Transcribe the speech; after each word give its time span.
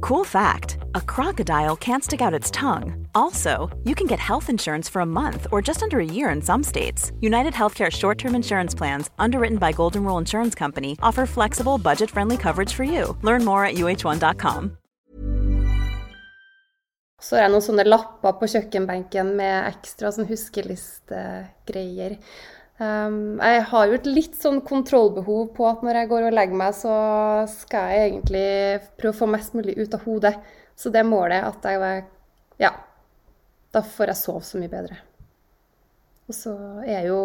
Cool 0.00 0.24
fact 0.24 0.78
a 0.94 1.00
crocodile 1.00 1.76
can't 1.76 2.04
stick 2.04 2.20
out 2.20 2.34
its 2.34 2.50
tongue. 2.50 3.06
Also, 3.14 3.70
you 3.84 3.94
can 3.94 4.06
get 4.06 4.18
health 4.18 4.48
insurance 4.48 4.88
for 4.88 5.00
a 5.00 5.06
month 5.06 5.46
or 5.50 5.60
just 5.62 5.82
under 5.82 5.98
a 6.00 6.04
year 6.04 6.30
in 6.30 6.42
some 6.42 6.62
states. 6.64 7.12
United 7.20 7.54
Healthcare 7.54 7.90
short 7.90 8.18
term 8.18 8.34
insurance 8.34 8.74
plans, 8.74 9.10
underwritten 9.18 9.58
by 9.58 9.72
Golden 9.72 10.04
Rule 10.04 10.18
Insurance 10.18 10.54
Company, 10.54 10.96
offer 11.02 11.26
flexible, 11.26 11.78
budget 11.78 12.10
friendly 12.10 12.36
coverage 12.36 12.72
for 12.74 12.84
you. 12.84 13.16
Learn 13.22 13.44
more 13.44 13.64
at 13.64 13.74
uh1.com. 13.74 14.76
Så 17.18 17.34
er 17.34 17.48
jeg 17.48 17.50
noen 17.50 17.64
sånne 17.66 17.82
lapper 17.88 18.36
på 18.38 18.46
kjøkkenbenken 18.52 19.32
med 19.40 19.72
ekstra 19.72 20.12
sånn 20.14 20.28
huskelistegreier. 20.28 22.14
Um, 22.78 23.40
jeg 23.42 23.62
har 23.72 23.88
jo 23.90 23.96
et 23.96 24.06
litt 24.06 24.36
sånn 24.38 24.60
kontrollbehov 24.62 25.48
på 25.56 25.66
at 25.66 25.80
når 25.82 25.96
jeg 25.98 26.10
går 26.12 26.28
og 26.28 26.36
legger 26.36 26.60
meg, 26.60 26.76
så 26.78 26.92
skal 27.50 27.90
jeg 27.90 28.12
egentlig 28.12 28.44
prøve 29.00 29.16
å 29.16 29.18
få 29.18 29.28
mest 29.32 29.56
mulig 29.58 29.74
ut 29.80 29.96
av 29.98 30.04
hodet. 30.06 30.36
Så 30.78 30.92
det 30.94 31.02
målet 31.06 31.42
at 31.42 31.66
jeg 31.66 32.04
Ja. 32.58 32.70
Da 33.74 33.82
får 33.82 34.06
jeg 34.06 34.16
sove 34.16 34.42
så 34.46 34.58
mye 34.58 34.70
bedre. 34.70 34.96
Og 36.28 36.34
så 36.34 36.54
er 36.86 37.08
jo 37.08 37.18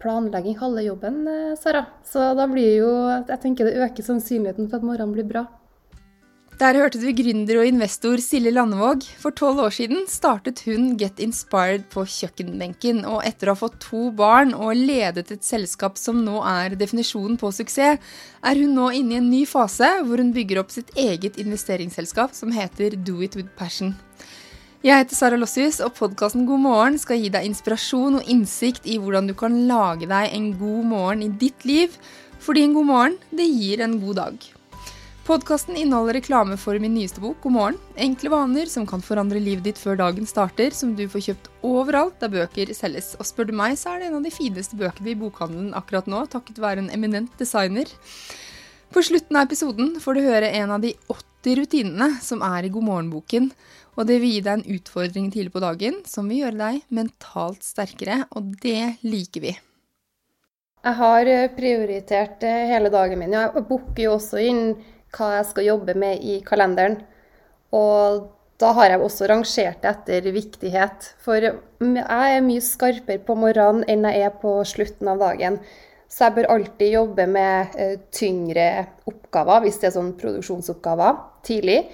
planlegging 0.00 0.56
halve 0.60 0.84
jobben, 0.84 1.26
eh, 1.28 1.56
Sara. 1.56 1.86
Så 2.04 2.34
da 2.36 2.46
blir 2.46 2.76
jo 2.78 2.90
Jeg 3.26 3.40
tenker 3.40 3.64
det 3.64 3.76
øker 3.76 4.02
sannsynligheten 4.02 4.68
for 4.70 4.76
at 4.76 4.82
morgenen 4.82 5.12
blir 5.12 5.28
bra. 5.28 5.46
Der 6.60 6.76
hørte 6.76 6.98
du 7.00 7.06
gründer 7.16 7.56
og 7.62 7.64
investor 7.70 8.20
Silje 8.20 8.50
Landevåg. 8.52 9.06
For 9.16 9.32
tolv 9.32 9.62
år 9.64 9.72
siden 9.72 10.02
startet 10.12 10.58
hun 10.66 10.90
Get 11.00 11.22
Inspired 11.24 11.86
på 11.88 12.02
kjøkkenbenken. 12.04 12.98
Og 13.08 13.22
etter 13.24 13.48
å 13.48 13.54
ha 13.54 13.60
fått 13.62 13.78
to 13.80 14.10
barn 14.12 14.52
og 14.52 14.76
ledet 14.76 15.30
et 15.32 15.46
selskap 15.46 15.96
som 15.96 16.18
nå 16.26 16.42
er 16.44 16.76
definisjonen 16.76 17.40
på 17.40 17.48
suksess, 17.56 18.12
er 18.44 18.60
hun 18.60 18.76
nå 18.76 18.90
inne 18.98 19.16
i 19.16 19.22
en 19.22 19.32
ny 19.32 19.40
fase 19.48 19.88
hvor 20.04 20.20
hun 20.20 20.34
bygger 20.36 20.60
opp 20.60 20.76
sitt 20.76 20.92
eget 21.00 21.40
investeringsselskap 21.40 22.36
som 22.36 22.52
heter 22.52 22.98
Do 23.08 23.22
It 23.24 23.40
With 23.40 23.56
Passion. 23.56 23.96
Jeg 24.84 25.00
heter 25.00 25.16
Sara 25.16 25.40
Lossius, 25.40 25.80
og 25.80 25.96
podkasten 25.96 26.44
God 26.44 26.64
morgen 26.68 27.00
skal 27.00 27.24
gi 27.24 27.32
deg 27.32 27.48
inspirasjon 27.48 28.20
og 28.20 28.28
innsikt 28.36 28.84
i 28.84 29.00
hvordan 29.00 29.32
du 29.32 29.38
kan 29.46 29.62
lage 29.64 30.12
deg 30.12 30.28
en 30.36 30.52
god 30.60 30.92
morgen 30.92 31.24
i 31.24 31.34
ditt 31.40 31.64
liv, 31.64 31.96
fordi 32.36 32.68
en 32.68 32.76
god 32.82 32.92
morgen, 32.94 33.20
det 33.32 33.48
gir 33.48 33.88
en 33.88 34.02
god 34.04 34.26
dag. 34.26 34.50
Podkasten 35.30 35.76
inneholder 35.78 36.16
reklame 36.16 36.56
for 36.58 36.74
min 36.82 36.90
nyeste 36.98 37.20
bok 37.22 37.36
God 37.44 37.52
morgen. 37.54 37.76
Enkle 38.02 38.32
vaner 38.32 38.66
som 38.66 38.82
kan 38.82 38.98
forandre 38.98 39.38
livet 39.38 39.62
ditt 39.68 39.78
før 39.78 39.94
dagen 40.00 40.26
starter, 40.26 40.74
som 40.74 40.96
du 40.98 41.04
får 41.12 41.22
kjøpt 41.28 41.46
overalt 41.68 42.16
der 42.18 42.32
bøker 42.32 42.72
selges. 42.74 43.12
Og 43.14 43.28
spør 43.28 43.46
du 43.46 43.52
meg, 43.54 43.76
så 43.78 43.92
er 43.92 44.02
det 44.02 44.08
en 44.08 44.16
av 44.18 44.26
de 44.26 44.34
fineste 44.34 44.74
bøkene 44.80 45.12
i 45.12 45.14
bokhandelen 45.20 45.70
akkurat 45.78 46.10
nå, 46.10 46.24
takket 46.34 46.58
være 46.58 46.82
en 46.82 46.90
eminent 46.98 47.30
designer. 47.38 47.86
På 48.90 49.06
slutten 49.06 49.38
av 49.38 49.46
episoden 49.46 49.94
får 50.02 50.18
du 50.18 50.24
høre 50.26 50.50
en 50.64 50.74
av 50.74 50.82
de 50.82 50.96
80 51.06 51.60
rutinene 51.62 52.12
som 52.26 52.42
er 52.50 52.66
i 52.66 52.74
God 52.74 52.90
morgen-boken. 52.90 53.52
Og 53.94 54.10
det 54.10 54.18
vil 54.18 54.34
gi 54.34 54.44
deg 54.50 54.58
en 54.58 54.78
utfordring 54.80 55.30
tidlig 55.30 55.54
på 55.54 55.62
dagen 55.62 56.02
som 56.10 56.26
vil 56.26 56.42
gjøre 56.42 56.64
deg 56.66 56.84
mentalt 56.90 57.62
sterkere, 57.62 58.24
og 58.34 58.56
det 58.66 58.96
liker 59.06 59.46
vi. 59.46 59.58
Jeg 60.80 61.04
har 61.06 61.28
eh, 61.28 61.50
prioritert 61.54 62.42
eh, 62.42 62.64
hele 62.72 62.90
dagen 62.90 63.20
min. 63.22 63.36
Jeg 63.36 63.68
booker 63.68 64.08
jo 64.08 64.16
også 64.18 64.42
inn 64.42 64.64
hva 65.16 65.32
jeg 65.38 65.48
skal 65.50 65.66
jobbe 65.66 65.96
med 65.98 66.22
i 66.22 66.38
kalenderen. 66.46 67.00
Og 67.76 68.28
da 68.60 68.72
har 68.76 68.92
jeg 68.92 69.02
også 69.04 69.28
rangert 69.30 69.80
det 69.82 69.92
etter 69.94 70.32
viktighet. 70.34 71.12
For 71.24 71.40
jeg 71.40 72.34
er 72.36 72.44
mye 72.44 72.64
skarpere 72.64 73.22
på 73.24 73.36
morgenen 73.38 73.86
enn 73.88 74.04
jeg 74.08 74.26
er 74.28 74.36
på 74.42 74.58
slutten 74.68 75.08
av 75.10 75.22
dagen. 75.22 75.60
Så 76.10 76.26
jeg 76.26 76.36
bør 76.40 76.50
alltid 76.56 76.94
jobbe 76.96 77.26
med 77.30 77.76
eh, 77.78 77.96
tyngre 78.10 78.66
oppgaver, 79.06 79.62
hvis 79.62 79.78
det 79.78 79.88
er 79.90 79.94
sånn 79.94 80.16
produksjonsoppgaver, 80.18 81.20
tidlig. 81.46 81.84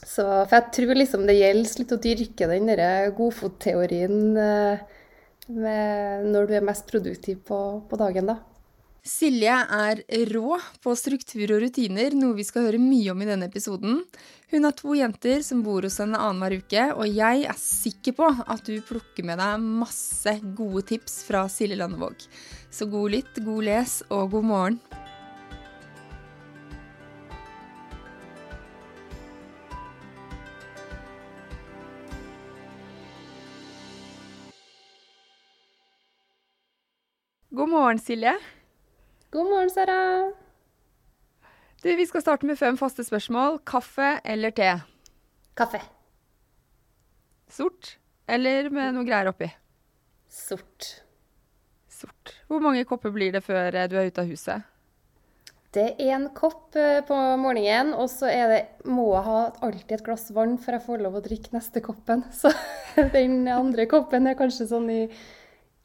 Så, 0.00 0.24
for 0.24 0.54
jeg 0.56 0.72
tror 0.72 0.96
liksom 0.96 1.26
det 1.28 1.36
gjelder 1.36 1.82
litt 1.82 1.92
å 1.92 2.00
dyrke 2.00 2.48
den 2.48 2.72
godfotteorien 3.18 4.18
eh, 4.40 4.84
når 5.46 6.48
du 6.48 6.56
er 6.56 6.64
mest 6.64 6.88
produktiv 6.88 7.44
på, 7.46 7.58
på 7.86 8.00
dagen, 8.00 8.32
da. 8.32 8.40
Silje 9.06 9.54
er 9.70 10.00
rå 10.34 10.56
på 10.82 10.92
struktur 10.98 11.52
og 11.54 11.60
rutiner, 11.62 12.14
noe 12.18 12.34
vi 12.34 12.44
skal 12.46 12.64
høre 12.66 12.80
mye 12.82 13.12
om 13.12 13.20
i 13.22 13.28
denne 13.28 13.46
episoden. 13.46 14.00
Hun 14.50 14.66
har 14.66 14.74
to 14.74 14.96
jenter 14.98 15.44
som 15.46 15.60
bor 15.62 15.86
hos 15.86 16.00
henne 16.02 16.18
annenhver 16.18 16.58
uke, 16.58 16.88
og 16.90 17.06
jeg 17.14 17.44
er 17.46 17.60
sikker 17.60 18.16
på 18.18 18.26
at 18.34 18.66
du 18.66 18.80
plukker 18.82 19.22
med 19.28 19.38
deg 19.38 19.62
masse 19.62 20.34
gode 20.58 20.82
tips 20.90 21.20
fra 21.28 21.44
Silje 21.46 21.78
Landevåg. 21.78 22.26
Så 22.66 22.90
god 22.90 23.14
lytt, 23.14 23.38
god 23.46 23.62
les 23.68 24.00
og 24.10 24.34
god 24.34 24.50
morgen. 24.50 24.82
God 37.54 37.70
morgen, 37.70 38.02
Silje. 38.02 38.34
God 39.36 39.50
morgen, 39.50 39.70
Sara. 39.70 40.32
Du, 41.82 41.96
Vi 41.96 42.06
skal 42.06 42.22
starte 42.22 42.46
med 42.48 42.56
fem 42.56 42.76
faste 42.80 43.04
spørsmål. 43.04 43.58
Kaffe 43.68 44.14
eller 44.24 44.54
te? 44.56 44.70
Kaffe. 45.52 45.80
Sort 47.52 47.98
eller 48.32 48.70
med 48.72 48.96
noe 48.96 49.04
greier 49.04 49.28
oppi? 49.28 49.50
Sort. 50.32 50.88
Sort. 51.92 52.32
Hvor 52.48 52.64
mange 52.64 52.86
kopper 52.88 53.12
blir 53.12 53.36
det 53.36 53.44
før 53.44 53.76
eh, 53.76 53.90
du 53.92 53.98
er 54.00 54.08
ute 54.08 54.24
av 54.24 54.32
huset? 54.32 54.64
Det 55.76 55.84
er 55.84 56.16
én 56.16 56.26
kopp 56.32 56.72
eh, 56.80 57.04
på 57.04 57.20
morgenen, 57.36 57.92
og 57.92 58.08
så 58.08 58.32
er 58.32 58.48
det, 58.54 58.64
må 58.88 59.10
jeg 59.18 59.24
ha 59.28 59.38
alltid 59.68 59.98
et 59.98 60.08
glass 60.08 60.30
vann 60.32 60.56
for 60.56 60.80
jeg 60.80 60.86
får 60.88 61.04
lov 61.04 61.20
å 61.20 61.24
drikke 61.28 61.52
neste 61.58 61.84
koppen. 61.84 62.24
Så 62.40 62.56
den 63.12 63.42
andre 63.52 63.84
koppen 63.84 64.32
er 64.32 64.40
kanskje 64.40 64.72
sånn 64.72 64.88
i 64.88 65.02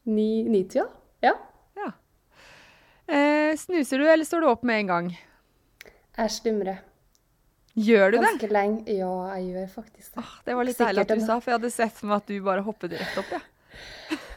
ni-tida. 0.08 0.88
Ni 0.88 1.28
ja. 1.28 1.36
Eh, 3.08 3.56
snuser 3.58 3.98
du, 3.98 4.06
eller 4.10 4.24
står 4.24 4.40
du 4.44 4.48
opp 4.52 4.62
med 4.68 4.84
en 4.84 4.90
gang? 4.92 5.12
Jeg 6.16 6.34
slumrer. 6.34 6.82
Gjør 7.72 8.12
du 8.12 8.18
det? 8.18 8.26
Ganske 8.26 8.50
lenge. 8.52 8.82
Ja, 8.92 9.12
jeg 9.36 9.54
gjør 9.54 9.68
faktisk 9.78 10.14
det. 10.14 10.22
Ah, 10.22 10.34
det 10.44 10.56
var 10.58 10.68
litt 10.68 10.80
deilig 10.82 11.04
at 11.06 11.14
du 11.16 11.24
sa, 11.24 11.38
for 11.40 11.52
jeg 11.52 11.58
hadde 11.60 11.72
sett 11.72 11.96
for 11.96 12.10
meg 12.10 12.20
at 12.20 12.28
du 12.28 12.36
bare 12.44 12.64
hoppet 12.66 12.98
rett 13.00 13.20
opp. 13.22 13.32
Ja. 13.32 13.40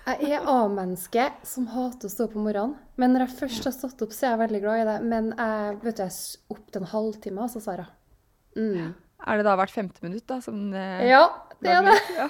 Jeg 0.05 0.35
er 0.37 0.45
A-menneske 0.47 1.23
som 1.43 1.65
hater 1.73 2.07
å 2.07 2.13
stå 2.13 2.27
opp 2.27 2.35
om 2.37 2.45
morgenen. 2.45 2.75
Men 3.01 3.15
når 3.15 3.25
jeg 3.25 3.37
først 3.41 3.65
har 3.67 3.73
stått 3.73 4.03
opp, 4.05 4.13
så 4.13 4.27
er 4.27 4.35
jeg 4.35 4.41
veldig 4.43 4.61
glad 4.63 4.81
i 4.83 4.85
det. 4.87 4.97
Men 5.11 5.31
jeg 5.33 5.79
vet 5.81 5.97
du, 5.97 6.03
jeg 6.05 6.53
opp 6.55 6.67
til 6.69 6.83
en 6.83 6.91
halvtime, 6.91 7.41
altså, 7.47 7.61
Sara. 7.65 7.87
Mm. 8.55 8.93
Er 9.25 9.39
det 9.41 9.47
da 9.47 9.55
hvert 9.57 9.73
femte 9.73 10.05
minutt, 10.05 10.27
da? 10.29 10.37
Som, 10.45 10.67
eh, 10.77 11.07
Ja, 11.09 11.23
det 11.59 11.73
er 11.73 11.87
det. 11.89 11.97
Ja. 12.15 12.29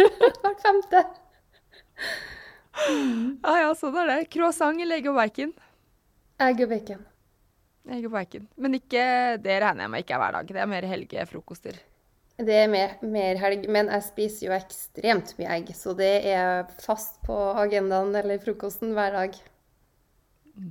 Hvert 0.40 0.62
femte. 0.64 1.02
ja, 3.44 3.56
ja, 3.66 3.72
sånn 3.76 3.98
er 4.00 4.14
det. 4.14 4.18
Croissant 4.32 4.80
legge 4.80 4.96
egg 5.02 5.10
og 5.12 5.18
bacon? 5.20 5.52
Egg 6.40 6.62
og 6.64 6.70
bacon. 6.72 7.04
Egg 7.90 8.06
og 8.08 8.14
bacon. 8.14 8.48
Men 8.60 8.76
ikke, 8.78 9.04
det 9.44 9.60
regner 9.60 9.84
jeg 9.84 9.92
med 9.92 10.04
ikke 10.04 10.16
er 10.16 10.22
hver 10.22 10.36
dag. 10.38 10.52
Det 10.56 10.62
er 10.62 10.70
mer 10.70 10.86
helgefrokoster. 10.88 11.80
Det 12.40 12.56
er 12.56 12.70
mer, 12.72 12.94
mer 13.04 13.36
helg, 13.36 13.66
men 13.68 13.90
jeg 13.92 14.04
spiser 14.06 14.46
jo 14.46 14.56
ekstremt 14.56 15.34
mye 15.36 15.50
egg. 15.58 15.72
Så 15.76 15.92
det 15.96 16.12
er 16.30 16.64
fast 16.80 17.18
på 17.26 17.36
agendaen 17.60 18.14
eller 18.16 18.40
frokosten 18.40 18.94
hver 18.96 19.12
dag. 19.18 19.36
Mm. 20.56 20.70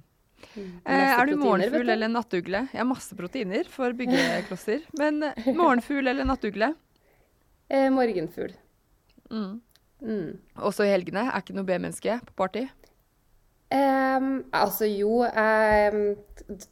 Eh, 0.57 1.11
er 1.13 1.29
du 1.29 1.35
morgenfugl 1.37 1.93
eller 1.93 2.09
nattugle? 2.09 2.63
Jeg 2.73 2.81
har 2.81 2.89
masse 2.89 3.17
proteiner 3.17 3.69
for 3.69 3.93
byggeklosser. 3.97 4.81
Men 5.01 5.21
eh, 5.29 5.51
morgenfugl 5.53 6.09
eller 6.09 6.25
nattugle? 6.25 6.73
Eh, 7.69 7.85
morgenfugl. 7.93 8.55
Mm. 9.29 9.59
Mm. 10.01 10.29
Også 10.57 10.87
i 10.87 10.93
helgene? 10.95 11.27
Er 11.29 11.43
ikke 11.43 11.53
noe 11.53 11.67
B-menneske 11.67 12.17
på 12.25 12.37
party? 12.39 12.65
Um, 13.69 14.47
altså 14.49 14.87
jo, 14.89 15.19
jeg 15.27 16.15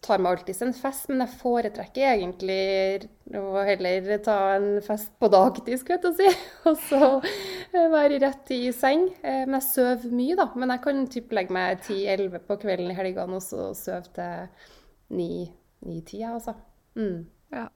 tar 0.02 0.18
meg 0.18 0.32
alltid 0.40 0.64
en 0.66 0.74
fest, 0.74 1.06
men 1.12 1.22
jeg 1.22 1.38
foretrekker 1.38 2.08
egentlig 2.16 3.06
å 3.38 3.62
heller 3.68 4.08
ta 4.26 4.38
en 4.56 4.80
fest 4.82 5.12
på 5.22 5.30
dagtid, 5.30 5.76
skulle 5.78 6.00
jeg 6.00 6.04
til 6.08 6.10
å 6.10 6.18
si. 6.18 6.32
Og 6.72 6.80
så 6.88 7.92
være 7.94 8.18
rett 8.24 8.54
i 8.56 8.64
seng. 8.74 9.12
Men 9.22 9.60
jeg 9.60 9.68
sover 9.68 10.16
mye, 10.18 10.38
da. 10.40 10.48
Men 10.58 10.74
jeg 10.74 10.84
kan 10.88 11.04
typ 11.14 11.38
legge 11.38 11.54
meg 11.54 11.84
10-11 11.86 12.48
på 12.48 12.58
kvelden 12.64 12.90
i 12.90 12.98
helgene 12.98 13.38
og 13.38 13.46
så 13.46 13.70
sove 13.78 14.10
til 14.18 14.50
9-10, 15.14 16.24
altså. 16.32 16.56
Mm. 16.98 17.28
Ja. 17.54 17.68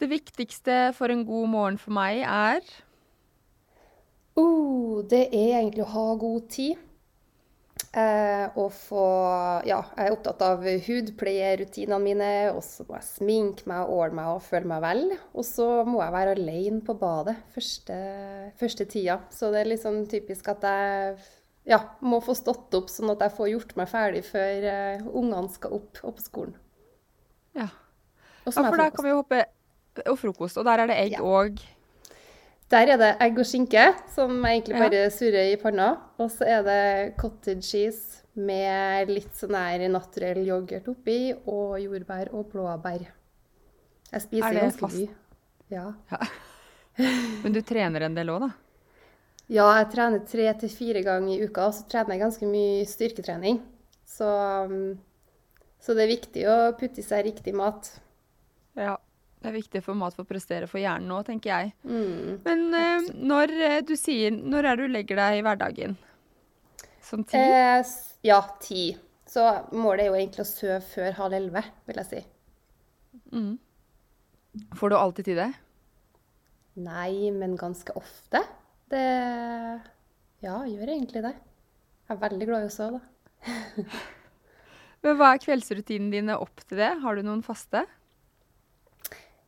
Det 0.00 0.08
viktigste 0.08 0.78
for 0.96 1.10
en 1.12 1.26
god 1.26 1.50
morgen 1.50 1.80
for 1.80 1.92
meg 1.98 2.22
er 2.22 2.62
Uh, 4.38 5.02
det 5.10 5.26
er 5.34 5.58
egentlig 5.58 5.82
å 5.84 5.90
ha 5.90 6.04
god 6.16 6.46
tid. 6.54 6.78
Eh, 7.90 8.44
og 8.54 8.68
få 8.70 9.04
Ja, 9.66 9.80
jeg 9.96 10.04
er 10.04 10.14
opptatt 10.14 10.42
av 10.46 10.62
hudpleierutinene 10.62 11.98
mine. 12.02 12.30
Og 12.54 12.62
så 12.64 12.86
må 12.86 12.96
jeg 12.98 13.08
sminke 13.08 13.66
meg, 13.70 13.90
åle 13.90 14.14
meg 14.16 14.30
og 14.36 14.44
føle 14.46 14.70
meg 14.70 14.84
vel. 14.84 15.04
Og 15.34 15.46
så 15.46 15.68
må 15.88 16.02
jeg 16.04 16.14
være 16.14 16.36
alene 16.38 16.80
på 16.86 16.94
badet 17.00 17.36
første, 17.54 17.98
første 18.60 18.86
tida. 18.90 19.20
Så 19.34 19.50
det 19.50 19.64
er 19.64 19.72
litt 19.72 19.82
sånn 19.82 20.04
typisk 20.10 20.52
at 20.54 20.66
jeg 20.68 21.18
ja, 21.70 21.82
må 22.00 22.22
få 22.24 22.34
stått 22.38 22.72
opp 22.78 22.88
sånn 22.92 23.12
at 23.12 23.26
jeg 23.26 23.36
får 23.36 23.52
gjort 23.52 23.76
meg 23.78 23.90
ferdig 23.90 24.22
før 24.26 24.64
uh, 24.64 25.10
ungene 25.20 25.50
skal 25.52 25.76
opp, 25.76 26.00
opp 26.06 26.16
på 26.18 26.24
skolen. 26.24 26.54
Ja. 27.58 27.68
ja 28.46 28.54
for 28.54 28.78
der 28.78 28.94
kan 28.94 29.06
vi 29.06 29.12
hoppe 29.16 29.44
Og 30.06 30.16
frokost. 30.16 30.56
Og 30.60 30.64
der 30.64 30.84
er 30.84 30.88
det 30.88 30.96
egg 31.02 31.18
ja. 31.18 31.26
Der 32.70 32.92
er 32.94 33.00
det 33.00 33.10
egg 33.24 33.38
og 33.42 33.46
skinke, 33.48 33.84
som 34.14 34.36
jeg 34.44 34.60
egentlig 34.60 34.78
bare 34.78 35.04
ja. 35.04 35.12
surrer 35.12 35.50
i 35.50 35.58
panna. 35.58 35.88
Og 36.22 36.30
så 36.30 36.46
er 36.46 36.62
det 36.66 36.82
cottage 37.18 37.66
cheese 37.66 38.20
med 38.38 39.10
litt 39.10 39.32
sånn 39.36 39.56
her 39.58 39.82
naturell 39.90 40.44
yoghurt 40.46 40.86
oppi, 40.92 41.18
og 41.50 41.80
jordbær 41.82 42.30
og 42.36 42.46
blåbær. 42.52 43.08
Jeg 44.10 44.24
spiser 44.26 44.60
ganske 44.60 44.90
mye. 44.94 45.10
Ja. 45.70 45.90
ja. 46.10 46.20
Men 47.42 47.54
du 47.54 47.60
trener 47.66 48.06
en 48.06 48.16
del 48.18 48.30
òg, 48.32 48.46
da? 48.46 48.50
Ja, 49.50 49.66
jeg 49.80 49.90
trener 49.90 50.22
tre 50.30 50.46
til 50.62 50.70
fire 50.70 51.02
ganger 51.02 51.34
i 51.34 51.46
uka. 51.46 51.66
Og 51.66 51.74
så 51.74 51.86
trener 51.90 52.14
jeg 52.14 52.22
ganske 52.22 52.50
mye 52.50 52.86
styrketrening. 52.86 53.60
Så, 54.06 54.26
um, 54.70 54.98
så 55.82 55.94
det 55.98 56.06
er 56.06 56.12
viktig 56.14 56.44
å 56.50 56.58
putte 56.78 57.02
i 57.02 57.06
seg 57.06 57.26
riktig 57.26 57.54
mat. 57.58 57.90
Ja. 58.78 58.94
Det 59.40 59.48
er 59.48 59.56
viktig 59.56 59.80
for 59.84 59.96
mat 59.96 60.12
for 60.16 60.26
å 60.26 60.28
prestere 60.28 60.68
for 60.68 60.82
hjernen 60.82 61.08
nå, 61.08 61.22
tenker 61.24 61.50
jeg. 61.50 61.70
Mm. 61.88 62.40
Men 62.44 62.66
eh, 62.76 63.06
når 63.16 63.52
eh, 63.56 63.78
du 63.88 63.94
sier 63.96 64.34
Når 64.36 64.68
er 64.68 64.76
det 64.76 64.88
du 64.88 64.92
legger 64.92 65.20
deg 65.20 65.38
i 65.38 65.44
hverdagen? 65.46 65.94
Sånn 67.04 67.24
ti? 67.24 67.40
Eh, 67.40 67.80
ja, 68.28 68.40
ti. 68.60 68.90
Så 69.30 69.46
målet 69.72 70.04
er 70.04 70.10
jo 70.10 70.18
egentlig 70.18 70.44
å 70.44 70.50
sove 70.50 70.78
før 70.90 71.16
halv 71.22 71.38
elleve, 71.38 71.62
vil 71.88 72.00
jeg 72.02 72.08
si. 72.10 72.22
Mm. 73.32 73.52
Får 74.76 74.92
du 74.92 74.96
alltid 74.98 75.30
til 75.30 75.40
det? 75.40 75.50
Nei, 76.80 77.30
men 77.34 77.56
ganske 77.58 77.94
ofte. 77.98 78.42
Det 78.90 79.06
Ja, 80.40 80.56
gjør 80.64 80.88
egentlig 80.88 81.22
det. 81.24 81.34
Jeg 82.08 82.16
er 82.16 82.20
veldig 82.24 82.48
glad 82.48 82.66
i 82.66 82.68
å 82.68 82.74
sove, 82.74 83.00
da. 83.00 83.84
men 85.04 85.16
hva 85.16 85.32
er 85.32 85.42
kveldsrutinene 85.44 86.12
dine 86.12 86.36
opp 86.42 86.64
til 86.66 86.80
det? 86.80 86.90
Har 87.04 87.16
du 87.16 87.24
noen 87.24 87.44
faste? 87.46 87.86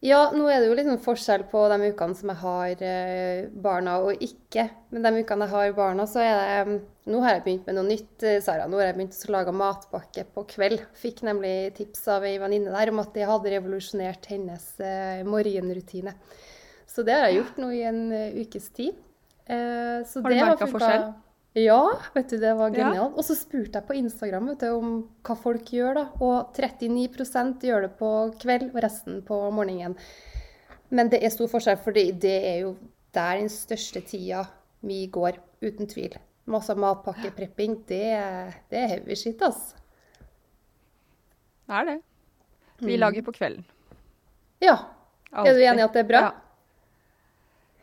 Ja, 0.02 0.32
nå 0.34 0.48
er 0.50 0.58
det 0.58 0.66
jo 0.66 0.74
litt 0.74 0.88
sånn 0.88 0.98
forskjell 0.98 1.44
på 1.46 1.60
de 1.70 1.92
ukene 1.92 2.16
som 2.18 2.30
jeg 2.32 2.40
har 2.40 2.80
eh, 2.82 3.44
barna 3.64 4.00
og 4.02 4.24
ikke. 4.24 4.64
Men 4.90 5.04
de 5.06 5.22
ukene 5.22 5.46
jeg 5.46 5.52
har 5.52 5.76
barna, 5.76 6.08
så 6.10 6.24
er 6.24 6.40
det 6.40 6.80
Nå 7.02 7.18
har 7.22 7.34
jeg 7.34 7.42
begynt 7.42 7.64
med 7.66 7.74
noe 7.74 7.86
nytt, 7.86 8.24
eh, 8.26 8.40
Sara. 8.42 8.68
Nå 8.70 8.78
har 8.78 8.88
jeg 8.88 8.96
begynt 8.98 9.16
å 9.26 9.32
lage 9.34 9.54
matpakke 9.58 10.24
på 10.34 10.44
kveld. 10.52 10.82
Fikk 10.98 11.22
nemlig 11.26 11.72
tips 11.78 12.04
av 12.14 12.26
ei 12.26 12.36
venninne 12.42 12.74
der 12.74 12.92
om 12.92 13.02
at 13.02 13.14
det 13.14 13.26
hadde 13.26 13.54
revolusjonert 13.54 14.26
hennes 14.30 14.66
eh, 14.82 15.22
morgenrutine. 15.26 16.14
Så 16.90 17.06
det 17.06 17.16
har 17.16 17.28
jeg 17.28 17.40
gjort 17.40 17.62
nå 17.62 17.72
i 17.74 17.82
en 17.86 18.04
ukes 18.42 18.70
tid. 18.74 18.98
Så 19.46 20.22
har 20.22 20.30
du 20.30 20.38
merka 20.38 20.68
forskjell? 20.70 21.06
Ja, 21.52 21.98
vet 22.14 22.30
du, 22.30 22.38
det 22.40 22.54
var 22.56 22.70
genialt. 22.72 22.96
Ja. 22.96 23.08
Og 23.12 23.24
så 23.26 23.36
spurte 23.36 23.76
jeg 23.76 23.88
på 23.88 23.96
Instagram 23.98 24.48
vet 24.48 24.62
du, 24.64 24.70
om 24.72 24.92
hva 25.26 25.36
folk 25.36 25.68
gjør, 25.68 25.98
da. 25.98 26.04
Og 26.24 26.56
39% 26.56 27.66
gjør 27.68 27.86
det 27.86 27.90
på 27.98 28.12
kveld, 28.40 28.70
og 28.72 28.80
resten 28.80 29.20
på 29.26 29.38
morgenen. 29.52 29.98
Men 30.92 31.10
det 31.12 31.20
er 31.20 31.32
stor 31.32 31.50
forskjell, 31.52 31.76
fordi 31.84 32.06
det 32.24 32.36
er 32.48 32.58
jo 32.64 32.72
der 33.12 33.42
den 33.42 33.52
største 33.52 34.00
tida 34.08 34.46
mi 34.88 35.04
går, 35.12 35.36
uten 35.64 35.90
tvil. 35.90 36.16
Masse 36.48 36.74
matpakkeprepping, 36.74 37.82
det, 37.88 38.06
det 38.72 38.80
er 38.80 38.88
heavy 38.96 39.16
shit, 39.16 39.44
altså. 39.44 39.76
Det 41.68 41.78
er 41.78 41.88
det. 41.90 41.98
Vi 42.80 42.96
mm. 42.96 43.00
lager 43.00 43.24
på 43.28 43.34
kvelden. 43.36 43.66
Ja. 44.64 44.78
Altid. 45.32 45.52
Er 45.52 45.58
du 45.58 45.66
enig 45.68 45.84
i 45.84 45.84
at 45.84 45.96
det 45.96 46.00
er 46.02 46.08
bra? 46.08 46.22
Ja. 46.24 46.32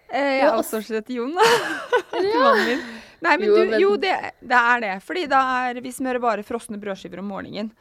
Eh, 0.10 0.34
jeg 0.40 0.50
outsourcer 0.56 1.00
det 1.00 1.06
til 1.06 1.22
Jon, 1.22 1.38
da. 1.38 1.46
til 2.18 2.34
mannen 2.34 2.66
min. 2.66 2.99
Nei, 3.26 3.36
men, 3.38 3.48
jo, 3.50 3.56
du, 3.56 3.72
men... 3.72 3.82
jo 3.82 3.96
det, 4.00 4.16
det, 4.40 4.60
er 4.60 4.84
det. 4.84 4.94
Fordi 5.04 5.26
da 5.32 5.42
er 5.68 5.82
vi 5.84 5.92
smører 5.94 6.22
bare 6.24 6.46
frosne 6.48 6.80
brødskiver 6.82 7.22
om 7.22 7.30
morgenen. 7.34 7.74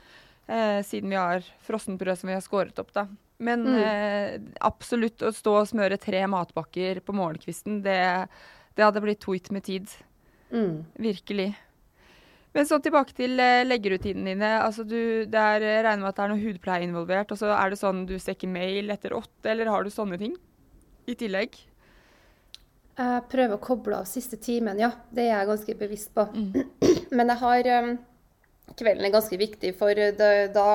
Eh, 0.48 0.80
siden 0.86 1.12
vi 1.12 1.18
har 1.20 1.44
frossenbrød 1.66 2.18
som 2.18 2.30
vi 2.30 2.36
har 2.36 2.44
skåret 2.44 2.78
opp, 2.80 2.92
da. 2.96 3.06
Men 3.44 3.62
mm. 3.68 3.78
eh, 3.84 4.34
absolutt 4.66 5.22
å 5.22 5.32
stå 5.34 5.54
og 5.60 5.70
smøre 5.70 6.00
tre 6.00 6.24
matbakker 6.30 7.02
på 7.06 7.14
morgenkvisten, 7.14 7.82
det, 7.84 8.00
det 8.74 8.86
hadde 8.86 9.02
blitt 9.04 9.22
tweet 9.22 9.52
med 9.54 9.66
tid. 9.68 9.92
Mm. 10.50 10.86
Virkelig. 11.04 11.52
Men 12.56 12.66
så 12.66 12.80
tilbake 12.82 13.14
til 13.14 13.38
eh, 13.44 13.62
leggerutinene 13.68 14.32
dine. 14.32 14.52
Altså 14.64 14.82
du, 14.88 15.28
der 15.30 15.60
regner 15.60 16.02
med 16.02 16.10
at 16.10 16.18
det 16.18 16.26
er 16.26 16.32
noe 16.32 16.42
hudpleie 16.42 16.88
involvert. 16.88 17.30
og 17.30 17.38
så 17.38 17.52
Er 17.54 17.70
det 17.70 17.82
sånn 17.82 18.06
du 18.08 18.16
stekker 18.18 18.50
mail 18.50 18.90
etter 18.90 19.14
åtte, 19.14 19.52
eller 19.52 19.70
har 19.70 19.84
du 19.84 19.92
sånne 19.94 20.18
ting 20.18 20.34
i 21.08 21.14
tillegg? 21.18 21.60
Jeg 22.98 23.24
prøver 23.30 23.54
å 23.54 23.62
koble 23.62 24.00
av 24.00 24.08
siste 24.10 24.38
timen, 24.42 24.78
ja. 24.80 24.90
Det 25.14 25.28
er 25.28 25.36
jeg 25.36 25.50
ganske 25.52 25.76
bevisst 25.78 26.10
på. 26.16 26.26
Mm. 26.34 26.66
Men 27.16 27.32
jeg 27.32 27.42
har 27.44 27.70
um, 27.84 27.92
Kvelden 28.78 29.06
er 29.06 29.14
ganske 29.14 29.38
viktig, 29.40 29.72
for 29.78 29.96
da, 30.18 30.66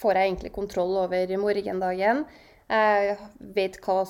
får 0.00 0.18
jeg 0.18 0.30
egentlig 0.30 0.50
kontroll 0.56 0.96
over 1.04 1.30
morgendagen. 1.38 2.24
Jeg 2.66 3.14
vet 3.54 3.76
hva 3.84 4.00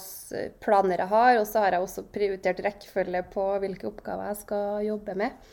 planer 0.64 1.02
jeg 1.02 1.10
har, 1.10 1.32
og 1.42 1.44
så 1.50 1.66
har 1.66 1.76
jeg 1.76 1.84
også 1.84 2.06
prioritert 2.14 2.62
rekkefølge 2.64 3.20
på 3.34 3.44
hvilke 3.60 3.90
oppgaver 3.90 4.30
jeg 4.30 4.40
skal 4.40 4.86
jobbe 4.86 5.18
med. 5.20 5.52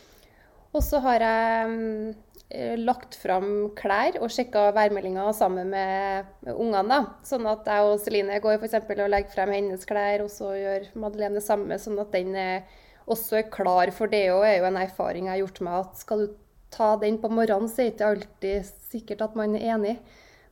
Og 0.74 0.86
så 0.86 1.02
har 1.04 1.26
jeg 1.28 1.74
um, 1.74 2.14
Eh, 2.16 2.33
lagt 2.78 3.16
fram 3.18 3.72
klær 3.78 4.20
og 4.22 4.32
sjekka 4.34 4.68
værmeldinga 4.76 5.26
sammen 5.34 5.72
med, 5.74 6.30
med 6.46 6.60
ungene. 6.60 7.00
Sånn 7.26 7.48
at 7.50 7.68
jeg 7.70 7.88
og 7.88 8.00
Celine 8.04 8.40
går 8.44 8.62
for 8.62 9.04
og 9.06 9.12
legger 9.12 9.34
frem 9.34 9.54
hennes 9.56 9.86
klær, 9.90 10.24
og 10.26 10.32
så 10.32 10.54
gjør 10.58 10.88
Madeleine 11.00 11.40
det 11.40 11.46
samme. 11.46 11.80
Sånn 11.82 11.98
at 12.04 12.14
den 12.14 12.36
er, 12.38 12.64
også 13.10 13.42
er 13.42 13.50
klar. 13.54 13.92
For 13.96 14.12
det 14.12 14.26
er 14.28 14.34
jo 14.36 14.70
en 14.70 14.80
erfaring 14.82 15.28
jeg 15.28 15.36
har 15.36 15.44
gjort 15.44 15.64
meg 15.66 15.80
at 15.82 16.04
skal 16.04 16.26
du 16.26 16.36
ta 16.74 16.94
den 17.02 17.20
på 17.22 17.30
morgenen, 17.30 17.70
så 17.70 17.84
er 17.84 17.90
det 17.90 17.94
ikke 17.96 18.12
alltid 18.14 18.72
sikkert 18.92 19.26
at 19.28 19.38
man 19.38 19.58
er 19.58 19.68
enig. 19.76 19.98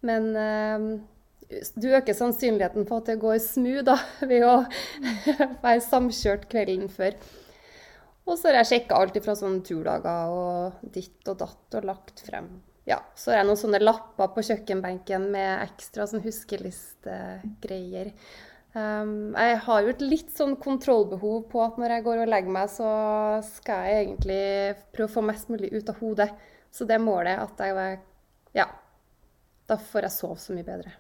Men 0.06 0.31
eh, 0.38 0.89
du 1.81 1.89
øker 1.92 2.18
sannsynligheten 2.18 2.88
for 2.89 3.01
at 3.01 3.12
det 3.12 3.19
går 3.21 3.38
smooth 3.44 3.95
ved 4.30 4.45
å 4.48 4.57
være 5.65 5.86
samkjørt 5.86 6.50
kvelden 6.51 6.89
før. 6.91 7.17
Og 8.30 8.38
så 8.38 8.50
har 8.50 8.60
jeg 8.62 8.70
sjekka 8.70 9.00
alt 9.01 9.18
fra 9.25 9.34
sånne 9.38 9.63
turdager 9.66 10.36
og 10.36 10.84
ditt 10.94 11.28
og 11.32 11.40
datt 11.42 11.80
og 11.80 11.88
lagt 11.90 12.22
frem. 12.28 12.51
Ja, 12.88 13.00
så 13.18 13.32
har 13.32 13.42
jeg 13.42 13.50
noen 13.50 13.60
sånne 13.62 13.82
lapper 13.82 14.32
på 14.36 14.44
kjøkkenbenken 14.46 15.28
med 15.34 15.66
ekstra 15.66 16.08
sånn 16.10 16.24
huskelistegreier. 16.25 18.12
Um, 18.72 19.34
jeg 19.36 19.58
har 19.66 19.82
jo 19.84 19.92
et 19.92 20.04
litt 20.06 20.32
sånn 20.32 20.56
kontrollbehov 20.62 21.44
på 21.51 21.62
at 21.66 21.78
når 21.82 21.98
jeg 21.98 22.06
går 22.06 22.22
og 22.24 22.32
legger 22.32 22.56
meg, 22.56 22.72
så 22.72 22.90
skal 23.44 23.90
jeg 23.90 24.06
egentlig 24.06 24.42
prøve 24.96 25.10
å 25.10 25.16
få 25.18 25.25
mest 25.28 25.51
mulig 25.51 25.74
ut 25.75 25.92
av 25.92 26.00
hodet. 26.00 26.30
Så 26.72 26.88
det 26.88 26.96
er 26.98 27.04
målet 27.04 27.42
at 27.42 27.66
jeg 27.68 28.00
Ja. 28.56 28.68
Da 29.68 29.78
får 29.78 30.08
jeg 30.08 30.12
sove 30.12 30.40
så 30.40 30.54
mye 30.56 30.68
bedre. 30.68 30.92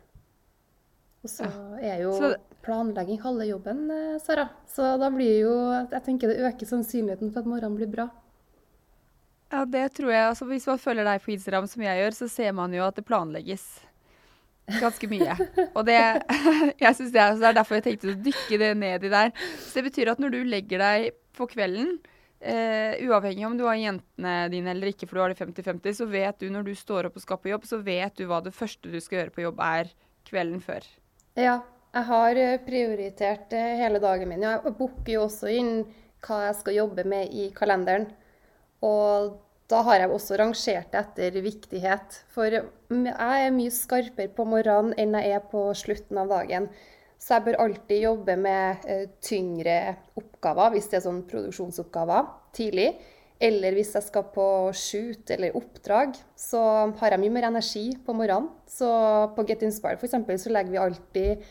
Og 1.23 1.29
så 1.29 1.47
er 1.81 2.03
jo 2.05 2.13
så 2.15 2.35
planlegging 2.65 3.21
halve 3.21 3.45
jobben, 3.49 3.85
eh, 3.91 4.17
Sara. 4.21 4.47
Så 4.67 4.97
da 4.97 5.09
blir 5.11 5.39
jo 5.41 5.53
Jeg 5.91 6.03
tenker 6.05 6.31
det 6.31 6.41
øker 6.45 6.65
sannsynligheten 6.65 7.31
for 7.31 7.41
at 7.41 7.49
morgenen 7.49 7.77
blir 7.77 7.91
bra. 7.91 8.09
Ja, 9.51 9.65
det 9.65 9.93
tror 9.97 10.11
jeg. 10.11 10.27
Altså, 10.29 10.45
hvis 10.47 10.67
man 10.67 10.79
følger 10.79 11.07
deg 11.07 11.23
på 11.23 11.33
Instagram 11.33 11.67
som 11.67 11.81
jeg 11.83 11.99
gjør, 11.99 12.15
så 12.15 12.27
ser 12.31 12.51
man 12.55 12.73
jo 12.73 12.85
at 12.85 12.95
det 12.95 13.05
planlegges 13.05 13.65
ganske 14.79 15.09
mye. 15.11 15.35
Og 15.77 15.83
det, 15.87 15.97
jeg 16.83 16.95
synes 16.95 17.11
det, 17.11 17.19
er, 17.19 17.35
det 17.35 17.49
er 17.49 17.57
derfor 17.57 17.79
jeg 17.79 17.87
tenkte 17.89 18.13
å 18.13 18.21
dykke 18.29 18.61
det 18.61 18.71
ned 18.79 19.03
i 19.03 19.11
der. 19.11 19.33
Så 19.59 19.79
det 19.79 19.89
betyr 19.89 20.13
at 20.13 20.23
når 20.23 20.37
du 20.37 20.39
legger 20.47 20.83
deg 20.83 21.19
på 21.35 21.49
kvelden, 21.51 21.97
uh, 22.45 22.93
uavhengig 23.07 23.45
om 23.47 23.57
du 23.59 23.65
har 23.67 23.79
jentene 23.79 24.35
dine 24.53 24.71
eller 24.71 24.93
ikke, 24.93 25.09
for 25.09 25.19
du 25.19 25.25
har 25.25 25.33
det 25.33 25.41
50-50, 25.41 25.99
så 25.99 26.07
vet 26.11 26.39
du 26.39 26.47
når 26.53 26.69
du 26.69 26.73
står 26.77 27.09
opp 27.09 27.19
og 27.19 27.25
skal 27.25 27.41
på 27.41 27.51
jobb, 27.51 27.67
så 27.67 27.81
vet 27.83 28.15
du 28.19 28.25
hva 28.29 28.39
det 28.45 28.55
første 28.55 28.91
du 28.91 28.99
skal 29.03 29.21
gjøre 29.21 29.35
på 29.35 29.45
jobb 29.49 29.61
er 29.67 29.91
kvelden 30.29 30.63
før. 30.63 30.87
Ja, 31.39 31.59
jeg 31.91 32.07
har 32.07 32.39
eh, 32.39 32.57
prioritert 32.63 33.53
eh, 33.55 33.77
hele 33.81 33.99
dagen 34.03 34.31
min. 34.31 34.45
Jeg 34.47 34.75
booker 34.77 35.15
jo 35.17 35.25
også 35.27 35.51
inn 35.51 35.71
hva 36.23 36.45
jeg 36.47 36.59
skal 36.61 36.77
jobbe 36.77 37.05
med 37.09 37.33
i 37.35 37.49
kalenderen. 37.55 38.07
Og 38.85 39.35
da 39.71 39.81
har 39.87 40.01
jeg 40.01 40.11
også 40.11 40.37
rangert 40.39 40.91
det 40.91 41.01
etter 41.01 41.43
viktighet. 41.43 42.21
For 42.33 42.51
jeg 42.51 43.11
er 43.11 43.53
mye 43.55 43.73
skarpere 43.73 44.31
på 44.35 44.45
morgenen 44.47 44.95
enn 44.99 45.15
jeg 45.19 45.37
er 45.37 45.45
på 45.51 45.69
slutten 45.77 46.19
av 46.21 46.31
dagen. 46.31 46.67
Så 47.21 47.35
jeg 47.35 47.45
bør 47.45 47.59
alltid 47.67 48.05
jobbe 48.07 48.35
med 48.39 48.85
eh, 48.89 49.07
tyngre 49.21 49.79
oppgaver, 50.17 50.73
hvis 50.73 50.87
det 50.89 50.99
er 51.01 51.05
sånn 51.05 51.25
produksjonsoppgaver, 51.29 52.29
tidlig. 52.55 52.93
Eller 53.41 53.73
hvis 53.73 53.93
jeg 53.97 54.05
skal 54.05 54.25
på 54.33 54.45
shoot 54.77 55.31
eller 55.33 55.55
oppdrag, 55.57 56.15
så 56.37 56.61
har 56.99 57.13
jeg 57.13 57.21
mye 57.23 57.35
mer 57.35 57.47
energi 57.49 57.87
på 58.05 58.15
morgenen. 58.15 58.51
Så 58.69 58.89
på 59.35 59.45
Get 59.49 59.65
Inspired 59.65 60.01
f.eks. 60.01 60.43
så 60.45 60.53
legger 60.53 60.73
vi 60.73 60.81
alltid 60.81 61.45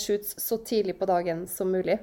shoots 0.00 0.36
så 0.40 0.56
tidlig 0.64 0.94
på 0.98 1.08
dagen 1.10 1.42
som 1.50 1.72
mulig. 1.74 1.98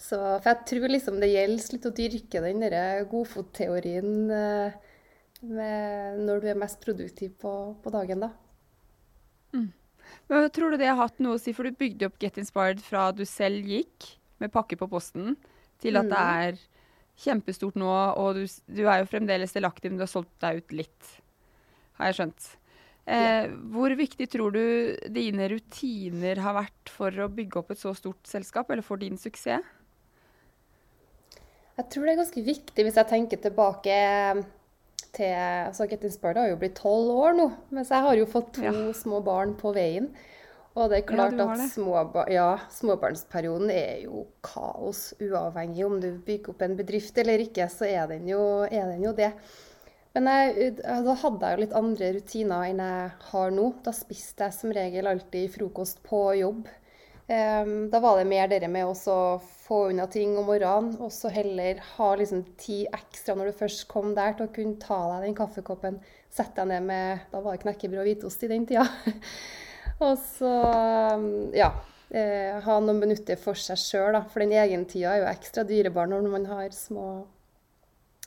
Så, 0.00 0.16
for 0.16 0.48
jeg 0.48 0.66
tror 0.68 0.92
liksom 0.92 1.18
det 1.20 1.28
gjelder 1.32 1.74
litt 1.74 1.88
å 1.88 1.92
dyrke 1.96 2.40
den 2.44 2.62
godfotteorien 3.10 4.30
eh, 4.32 4.78
når 5.40 6.40
du 6.40 6.48
er 6.52 6.60
mest 6.60 6.80
produktiv 6.84 7.34
på, 7.40 7.52
på 7.82 7.92
dagen, 7.92 8.24
da. 8.24 8.30
Mm. 9.56 9.70
Men 10.30 10.48
Tror 10.54 10.72
du 10.72 10.80
det 10.80 10.88
har 10.88 11.00
hatt 11.00 11.20
noe 11.22 11.36
å 11.36 11.42
si, 11.42 11.54
for 11.56 11.66
du 11.66 11.76
bygde 11.76 12.08
opp 12.08 12.20
Get 12.22 12.38
Inspired 12.40 12.82
fra 12.84 13.10
du 13.12 13.24
selv 13.28 13.66
gikk 13.68 14.12
med 14.40 14.52
pakke 14.54 14.78
på 14.80 14.88
posten, 14.90 15.36
til 15.80 16.00
at 16.00 16.08
mm. 16.08 16.12
det 16.12 16.20
er 16.20 16.60
kjempestort 17.20 17.76
nå, 17.80 17.90
og 17.90 18.38
du, 18.38 18.44
du, 18.72 18.84
er 18.86 19.02
jo 19.02 19.10
fremdeles 19.10 19.52
delaktig, 19.56 19.90
men 19.90 20.00
du 20.00 20.06
har 20.06 20.12
solgt 20.12 20.32
deg 20.42 20.62
ut 20.62 20.76
litt, 20.80 21.14
har 21.98 22.10
jeg 22.10 22.20
skjønt. 22.20 22.48
Eh, 23.10 23.50
hvor 23.72 23.90
viktig 23.98 24.28
tror 24.30 24.54
du 24.54 24.62
dine 25.10 25.48
rutiner 25.50 26.38
har 26.44 26.54
vært 26.60 26.92
for 26.94 27.24
å 27.24 27.30
bygge 27.32 27.58
opp 27.58 27.72
et 27.74 27.82
så 27.82 27.90
stort 27.96 28.22
selskap, 28.28 28.70
eller 28.70 28.86
for 28.86 29.02
din 29.02 29.18
suksess? 29.18 29.66
Jeg 31.80 31.88
tror 31.90 32.06
det 32.06 32.12
er 32.12 32.20
ganske 32.20 32.42
viktig 32.44 32.84
hvis 32.84 32.98
jeg 33.00 33.08
tenker 33.08 33.40
tilbake 33.40 33.94
til 35.16 35.30
altså 35.32 35.86
Get 35.88 36.04
Inspired 36.04 36.38
har 36.38 36.50
jo 36.50 36.58
blitt 36.60 36.76
tolv 36.78 37.08
år 37.14 37.38
nå, 37.38 37.46
mens 37.74 37.90
jeg 37.90 38.04
har 38.04 38.18
jo 38.18 38.28
fått 38.30 38.52
to 38.58 38.66
ja. 38.66 38.74
små 38.94 39.22
barn 39.24 39.56
på 39.58 39.72
veien. 39.74 40.10
Og 40.78 40.92
det 40.92 41.00
er 41.00 41.06
klart 41.08 41.34
ja, 41.34 41.46
at 41.50 41.62
småba 41.72 42.24
ja, 42.30 42.50
småbarnsperioden 42.70 43.72
er 43.74 44.04
jo 44.04 44.28
kaos, 44.46 45.08
uavhengig 45.18 45.82
om 45.82 45.96
du 45.98 46.12
bygger 46.14 46.52
opp 46.52 46.62
en 46.62 46.76
bedrift 46.78 47.18
eller 47.18 47.42
ikke, 47.42 47.66
så 47.72 47.88
er 47.88 48.06
den 48.12 48.28
jo, 48.30 48.44
er 48.68 48.92
den 48.92 49.02
jo 49.02 49.14
det. 49.16 49.32
Men 50.16 50.26
jeg, 50.26 50.72
da 50.82 51.14
hadde 51.22 51.46
jeg 51.46 51.56
jo 51.56 51.62
litt 51.62 51.74
andre 51.78 52.12
rutiner 52.16 52.66
enn 52.66 52.82
jeg 52.82 53.10
har 53.30 53.52
nå. 53.54 53.66
Da 53.84 53.94
spiste 53.94 54.48
jeg 54.48 54.56
som 54.56 54.74
regel 54.74 55.06
alltid 55.06 55.52
frokost 55.54 56.02
på 56.06 56.22
jobb. 56.40 56.64
Um, 57.30 57.84
da 57.92 58.00
var 58.02 58.16
det 58.18 58.26
mer 58.26 58.48
det 58.50 58.66
med 58.66 58.88
å 58.90 59.18
få 59.38 59.76
unna 59.92 60.08
ting 60.10 60.32
om 60.34 60.48
morgenen, 60.50 60.96
og 60.98 61.12
så 61.14 61.30
heller 61.30 61.78
ha 61.92 62.08
liksom 62.18 62.42
tid 62.58 62.88
ekstra 62.96 63.36
når 63.38 63.52
du 63.52 63.58
først 63.60 63.84
kom 63.92 64.16
der, 64.16 64.34
til 64.34 64.48
å 64.48 64.54
kunne 64.56 64.80
ta 64.82 64.98
deg 65.12 65.28
den 65.28 65.36
kaffekoppen. 65.38 66.00
Sette 66.30 66.64
deg 66.64 66.72
ned 66.72 66.88
med 66.88 67.30
Da 67.30 67.42
var 67.44 67.54
det 67.54 67.62
knekkebrød 67.62 68.02
og 68.02 68.10
hvitost 68.10 68.42
i 68.42 68.50
den 68.50 68.66
tida. 68.66 68.88
Og 70.06 70.18
så, 70.18 70.50
um, 71.20 71.52
ja 71.54 71.68
eh, 72.08 72.56
Ha 72.64 72.76
noen 72.80 73.02
minutter 73.02 73.38
for 73.38 73.58
seg 73.58 73.78
sjøl, 73.78 74.14
da. 74.16 74.24
For 74.26 74.42
den 74.42 74.54
egentida 74.58 75.14
er 75.14 75.22
jo 75.22 75.30
ekstra 75.30 75.62
dyrebar 75.68 76.10
når 76.10 76.26
man 76.34 76.46
har 76.50 76.74
små, 76.74 77.10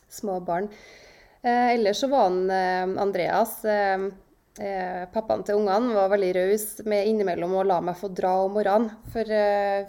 små 0.08 0.40
barn. 0.48 0.70
Eh, 1.44 1.74
ellers 1.74 2.00
så 2.00 2.08
var 2.08 2.30
han 2.30 2.50
eh, 2.50 3.02
Andreas 3.02 3.66
eh, 3.66 4.06
Pappaen 5.12 5.42
til 5.44 5.58
ungene 5.60 5.96
var 5.98 6.12
veldig 6.14 6.30
raus 6.38 6.66
med 6.88 7.08
innimellom 7.10 7.56
å 7.58 7.64
la 7.68 7.80
meg 7.84 7.98
få 8.00 8.08
dra 8.16 8.36
om 8.46 8.54
morgenen. 8.54 8.92
For, 9.10 9.26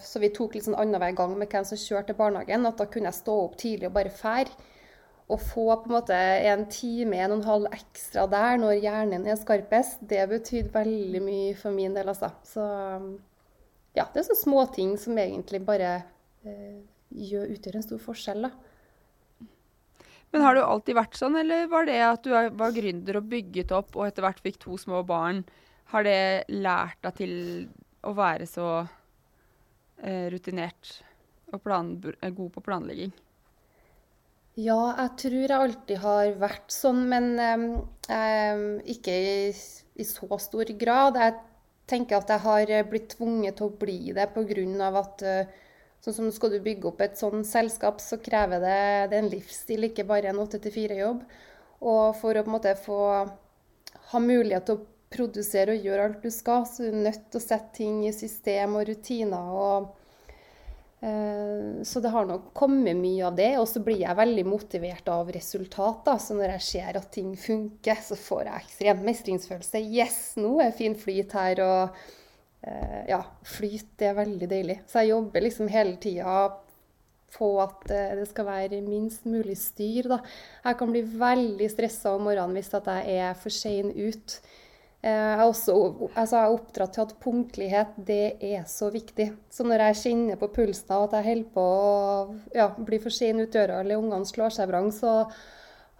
så 0.00 0.22
vi 0.22 0.30
tok 0.32 0.56
litt 0.56 0.64
sånn 0.64 0.78
annenhver 0.80 1.12
gang 1.18 1.34
med 1.36 1.52
hvem 1.52 1.66
som 1.68 1.76
kjørte 1.76 2.14
til 2.14 2.16
barnehagen. 2.16 2.64
At 2.64 2.80
da 2.80 2.86
kunne 2.88 3.10
jeg 3.10 3.18
stå 3.18 3.34
opp 3.42 3.58
tidlig 3.60 3.90
og 3.90 3.98
bare 3.98 4.14
fære 4.14 4.56
å 5.28 5.36
få 5.36 5.66
på 5.68 5.90
en 5.90 5.94
måte 5.98 6.16
en 6.48 6.64
time, 6.72 7.20
en 7.20 7.36
og 7.36 7.42
en 7.42 7.50
halv 7.50 7.76
ekstra 7.76 8.24
der 8.32 8.56
når 8.62 8.80
hjernen 8.86 9.28
er 9.28 9.36
skarpest, 9.40 10.00
det 10.08 10.24
betydde 10.32 10.72
veldig 10.72 11.22
mye 11.28 11.54
for 11.60 11.76
min 11.76 11.92
del, 11.96 12.08
altså. 12.14 12.32
Så 12.48 12.64
ja, 12.64 14.08
det 14.08 14.22
er 14.22 14.26
sånne 14.30 14.42
småting 14.46 14.96
som 15.00 15.20
egentlig 15.20 15.60
bare 15.68 15.98
gjør, 16.44 17.52
utgjør 17.52 17.82
en 17.82 17.86
stor 17.90 18.02
forskjell, 18.08 18.48
da. 18.48 18.73
Men 20.34 20.42
har 20.42 20.56
du 20.56 20.64
alltid 20.64 20.96
vært 20.98 21.14
sånn, 21.14 21.36
eller 21.38 21.68
var 21.70 21.86
det 21.86 22.00
at 22.02 22.24
du 22.26 22.32
var 22.34 22.72
gründer 22.74 23.20
og 23.20 23.28
bygget 23.30 23.70
opp 23.76 23.94
og 23.94 24.08
etter 24.08 24.24
hvert 24.26 24.40
fikk 24.42 24.56
to 24.64 24.74
små 24.82 25.04
barn, 25.06 25.44
har 25.94 26.02
det 26.02 26.50
lært 26.50 26.98
deg 27.06 27.20
til 27.20 27.34
å 28.02 28.14
være 28.18 28.48
så 28.50 28.68
eh, 30.02 30.26
rutinert 30.34 30.96
og 31.54 31.62
plan, 31.62 31.92
god 32.02 32.50
på 32.56 32.64
planlegging? 32.66 33.14
Ja, 34.58 34.80
jeg 35.04 35.14
tror 35.22 35.38
jeg 35.38 35.54
alltid 35.54 36.02
har 36.02 36.34
vært 36.42 36.74
sånn, 36.74 37.04
men 37.10 37.30
um, 37.38 38.66
ikke 38.90 39.14
i, 39.14 39.48
i, 39.50 40.06
så 40.06 40.38
stor 40.42 40.70
grad. 40.78 41.18
Jeg 41.18 41.38
tenker 41.90 42.18
at 42.18 42.30
jeg 42.34 42.42
har 42.44 42.90
blitt 42.90 43.12
tvunget 43.16 43.58
til 43.58 43.70
å 43.70 43.78
bli 43.80 43.98
det 44.14 44.28
pga. 44.34 44.90
at 44.98 45.24
uh, 45.26 45.62
sånn 46.04 46.16
som 46.16 46.30
skal 46.34 46.52
du 46.52 46.60
bygge 46.64 46.90
opp 46.90 47.00
et 47.04 47.18
sånn 47.18 47.44
selskap, 47.48 48.02
så 48.02 48.20
krever 48.22 48.60
det, 48.62 48.80
det 49.12 49.20
en 49.20 49.30
livsstil, 49.32 49.88
ikke 49.88 50.06
bare 50.08 50.30
en 50.30 50.42
8-4-jobb. 50.44 51.24
Og 51.84 52.04
for 52.20 52.36
å 52.36 52.44
på 52.44 52.52
en 52.52 52.56
måte 52.56 52.76
få 52.80 53.00
ha 54.12 54.20
mulighet 54.20 54.68
til 54.68 54.78
å 54.78 54.86
produsere 55.14 55.74
og 55.74 55.86
gjøre 55.86 56.08
alt 56.08 56.24
du 56.24 56.30
skal, 56.34 56.64
så 56.68 56.84
er 56.84 56.94
du 56.94 57.04
nødt 57.06 57.28
til 57.30 57.40
å 57.40 57.44
sette 57.44 57.76
ting 57.78 58.02
i 58.08 58.14
system 58.14 58.76
og 58.80 58.88
rutiner. 58.90 59.52
og 59.54 59.92
Eh, 61.04 61.82
så 61.82 62.00
det 62.00 62.08
har 62.08 62.24
nok 62.24 62.46
kommet 62.56 62.96
mye 62.96 63.26
av 63.26 63.36
det. 63.36 63.52
Og 63.60 63.68
så 63.68 63.82
blir 63.84 64.00
jeg 64.00 64.16
veldig 64.18 64.46
motivert 64.48 65.08
av 65.12 65.30
resultater. 65.34 66.20
Så 66.20 66.36
når 66.38 66.56
jeg 66.56 66.66
ser 66.70 67.00
at 67.00 67.10
ting 67.12 67.34
funker, 67.36 68.00
så 68.00 68.16
får 68.18 68.48
jeg 68.48 68.64
ekstrem 68.64 69.02
mestringsfølelse. 69.08 69.82
Yes, 69.84 70.20
nå 70.40 70.56
er 70.64 70.76
fin 70.76 70.96
flyt 70.98 71.36
her. 71.36 71.64
Og 71.64 72.23
ja, 73.08 73.20
flyt 73.44 73.94
det 74.00 74.10
er 74.10 74.20
veldig 74.20 74.48
deilig. 74.50 74.78
Så 74.88 75.02
jeg 75.02 75.14
jobber 75.14 75.44
liksom 75.44 75.70
hele 75.72 75.96
tida 76.00 76.36
på 77.34 77.48
at 77.62 77.88
eh, 77.92 78.12
det 78.18 78.26
skal 78.30 78.48
være 78.48 78.82
minst 78.84 79.26
mulig 79.28 79.56
styr. 79.60 80.10
Da. 80.14 80.20
Jeg 80.64 80.78
kan 80.80 80.92
bli 80.92 81.04
veldig 81.24 81.70
stressa 81.72 82.14
om 82.14 82.28
morgenen 82.28 82.56
hvis 82.58 82.72
jeg 82.74 83.16
er 83.16 83.34
for 83.38 83.54
sein 83.54 83.90
ut. 83.90 84.36
Eh, 85.04 85.10
jeg 85.10 85.32
er 85.38 85.44
også 85.44 85.74
altså 86.14 86.36
jeg 86.36 86.44
er 86.44 86.54
oppdratt 86.58 86.94
til 86.96 87.06
at 87.06 87.16
punktlighet 87.24 87.98
det 88.10 88.22
er 88.40 88.62
så 88.70 88.90
viktig. 88.94 89.30
Så 89.50 89.66
når 89.66 89.88
jeg 89.88 90.00
kjenner 90.04 90.40
på 90.40 90.52
pulsen 90.54 90.94
av 90.94 91.08
at 91.08 91.18
jeg 91.18 91.30
holder 91.30 91.50
på 91.56 91.66
å 91.66 92.38
ja, 92.54 92.70
bli 92.78 93.02
for 93.02 93.14
sein 93.14 93.42
ut 93.42 93.52
døra, 93.52 93.82
eller 93.82 94.00
ungene 94.00 94.28
slår 94.28 94.54
seg 94.54 94.70
vrang, 94.70 94.92
så 94.94 95.24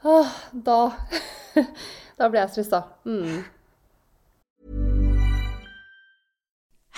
åh, 0.05 0.41
da 0.53 0.81
Da 2.15 2.29
blir 2.31 2.45
jeg 2.45 2.53
stressa. 2.53 2.85
Mm. 3.11 3.43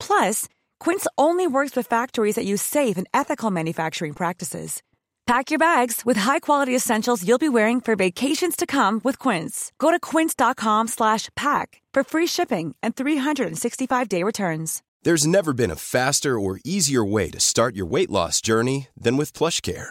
Plus, 0.00 0.48
Quince 0.80 1.06
only 1.16 1.46
works 1.46 1.76
with 1.76 1.86
factories 1.86 2.34
that 2.34 2.44
use 2.44 2.62
safe 2.62 2.98
and 2.98 3.06
ethical 3.14 3.52
manufacturing 3.52 4.14
practices. 4.14 4.82
Pack 5.26 5.52
your 5.52 5.60
bags 5.60 6.04
with 6.04 6.16
high-quality 6.16 6.74
essentials 6.74 7.24
you'll 7.24 7.38
be 7.38 7.48
wearing 7.48 7.80
for 7.80 7.94
vacations 7.94 8.56
to 8.56 8.66
come 8.66 9.00
with 9.04 9.16
Quince. 9.20 9.70
Go 9.78 9.92
to 9.92 10.00
quince.com/pack 10.00 11.82
for 11.94 12.02
free 12.02 12.26
shipping 12.26 12.74
and 12.82 12.96
365-day 12.96 14.24
returns. 14.24 14.82
There's 15.02 15.26
never 15.26 15.52
been 15.54 15.70
a 15.70 15.76
faster 15.76 16.38
or 16.38 16.60
easier 16.64 17.04
way 17.04 17.30
to 17.30 17.40
start 17.40 17.74
your 17.76 17.86
weight 17.86 18.10
loss 18.10 18.42
journey 18.42 18.88
than 19.00 19.16
with 19.16 19.32
PlushCare. 19.32 19.90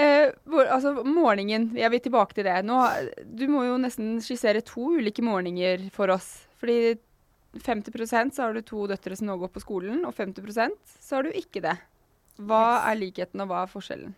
Eh, 0.00 0.32
hvor, 0.48 0.66
altså, 0.66 0.94
morgenen, 1.06 1.70
jeg 1.78 1.90
vil 1.92 2.02
tilbake 2.04 2.36
til 2.36 2.48
det. 2.48 2.58
Nå, 2.66 2.80
du 3.24 3.46
må 3.52 3.64
jo 3.68 3.78
nesten 3.80 4.16
skissere 4.24 4.64
to 4.66 4.94
ulike 4.98 5.24
morgener 5.24 5.88
for 5.94 6.12
oss. 6.14 6.44
Fordi 6.60 6.96
50% 7.60 8.34
så 8.34 8.46
har 8.46 8.54
du 8.54 8.64
to 8.66 8.86
døtre 8.90 9.16
som 9.18 9.28
nå 9.30 9.38
går 9.42 9.52
på 9.54 9.62
skolen, 9.62 10.02
og 10.06 10.14
50% 10.16 10.98
så 10.98 11.18
har 11.18 11.26
du 11.26 11.34
ikke 11.38 11.62
det. 11.64 11.76
Hva 12.42 12.82
er 12.90 12.98
likheten, 12.98 13.42
og 13.44 13.50
hva 13.50 13.62
er 13.62 13.70
forskjellen? 13.70 14.14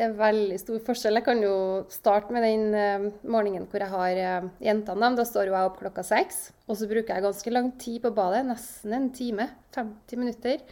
Det 0.00 0.06
er 0.06 0.12
veldig 0.16 0.56
stor 0.62 0.78
forskjell. 0.86 1.18
Jeg 1.18 1.26
kan 1.26 1.40
jo 1.42 1.54
starte 1.92 2.32
med 2.32 2.44
den 2.46 2.70
uh, 2.72 3.08
morgenen 3.28 3.66
hvor 3.68 3.82
jeg 3.82 3.92
har 3.92 4.20
uh, 4.44 4.46
jentene. 4.62 5.10
Da 5.18 5.26
står 5.28 5.50
jo 5.50 5.56
jeg 5.56 5.68
opp 5.68 5.80
klokka 5.82 6.04
seks. 6.06 6.38
Og 6.70 6.78
så 6.78 6.86
bruker 6.88 7.18
jeg 7.18 7.26
ganske 7.26 7.52
lang 7.52 7.72
tid 7.82 7.98
på 8.04 8.12
badet. 8.16 8.44
Nesten 8.48 8.94
en 8.96 9.10
time. 9.12 9.48
50 9.74 10.22
minutter. 10.22 10.62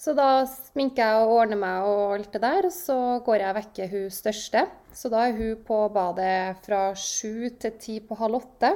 Så 0.00 0.14
da 0.16 0.46
sminker 0.48 1.04
jeg 1.04 1.24
og 1.26 1.34
ordner 1.42 1.58
meg 1.60 1.84
og 1.84 2.14
alt 2.14 2.30
det 2.32 2.40
der. 2.40 2.68
Og 2.70 2.72
så 2.72 2.96
går 3.26 3.42
jeg 3.42 3.50
og 3.50 3.58
vekker 3.58 3.90
hun 3.92 4.06
største. 4.14 4.64
Så 4.96 5.10
da 5.12 5.26
er 5.26 5.36
hun 5.36 5.60
på 5.66 5.82
badet 5.92 6.62
fra 6.64 6.86
sju 6.96 7.50
til 7.60 7.76
ti 7.82 7.98
på 8.00 8.16
halv 8.16 8.40
åtte. 8.40 8.72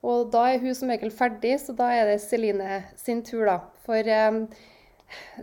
Og 0.00 0.30
da 0.32 0.48
er 0.50 0.62
hun 0.62 0.74
som 0.74 0.90
regel 0.90 1.12
ferdig, 1.14 1.54
så 1.60 1.74
da 1.76 1.90
er 1.94 2.08
det 2.08 2.22
Celine 2.24 2.82
sin 2.98 3.20
tur, 3.22 3.44
da. 3.46 3.58
For 3.84 4.10
um, 4.30 4.44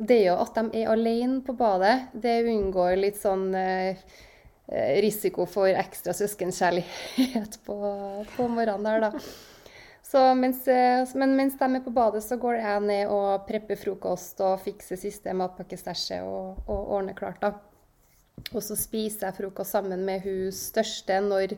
det 0.09 0.23
jo 0.25 0.37
at 0.41 0.57
de 0.57 0.81
er 0.81 0.91
alene 0.91 1.43
på 1.45 1.55
badet, 1.55 2.09
det 2.17 2.39
unngår 2.49 2.97
litt 2.97 3.19
sånn 3.21 3.51
uh, 3.53 4.07
risiko 5.05 5.45
for 5.47 5.69
ekstra 5.69 6.15
søskenkjærlighet 6.17 7.61
på, 7.67 7.77
på 8.33 8.49
morgenen 8.49 8.89
der, 8.89 9.05
da. 9.07 9.27
Så 10.07 10.21
mens, 10.39 10.63
men 11.19 11.33
mens 11.35 11.57
de 11.59 11.67
er 11.67 11.83
på 11.83 11.91
badet, 11.91 12.23
så 12.23 12.37
går 12.39 12.61
jeg 12.61 12.83
ned 12.85 13.09
og 13.11 13.43
prepper 13.49 13.79
frokost 13.79 14.39
og 14.45 14.61
fikser 14.63 14.99
siste 14.99 15.33
matpakkestæsjet 15.35 16.23
og, 16.23 16.61
og 16.63 16.93
ordner 16.95 17.17
klart, 17.17 17.41
da. 17.41 17.57
Og 18.53 18.61
så 18.63 18.77
spiser 18.79 19.27
jeg 19.27 19.35
frokost 19.41 19.75
sammen 19.75 20.05
med 20.07 20.23
hun 20.23 20.53
største 20.55 21.19
når 21.25 21.57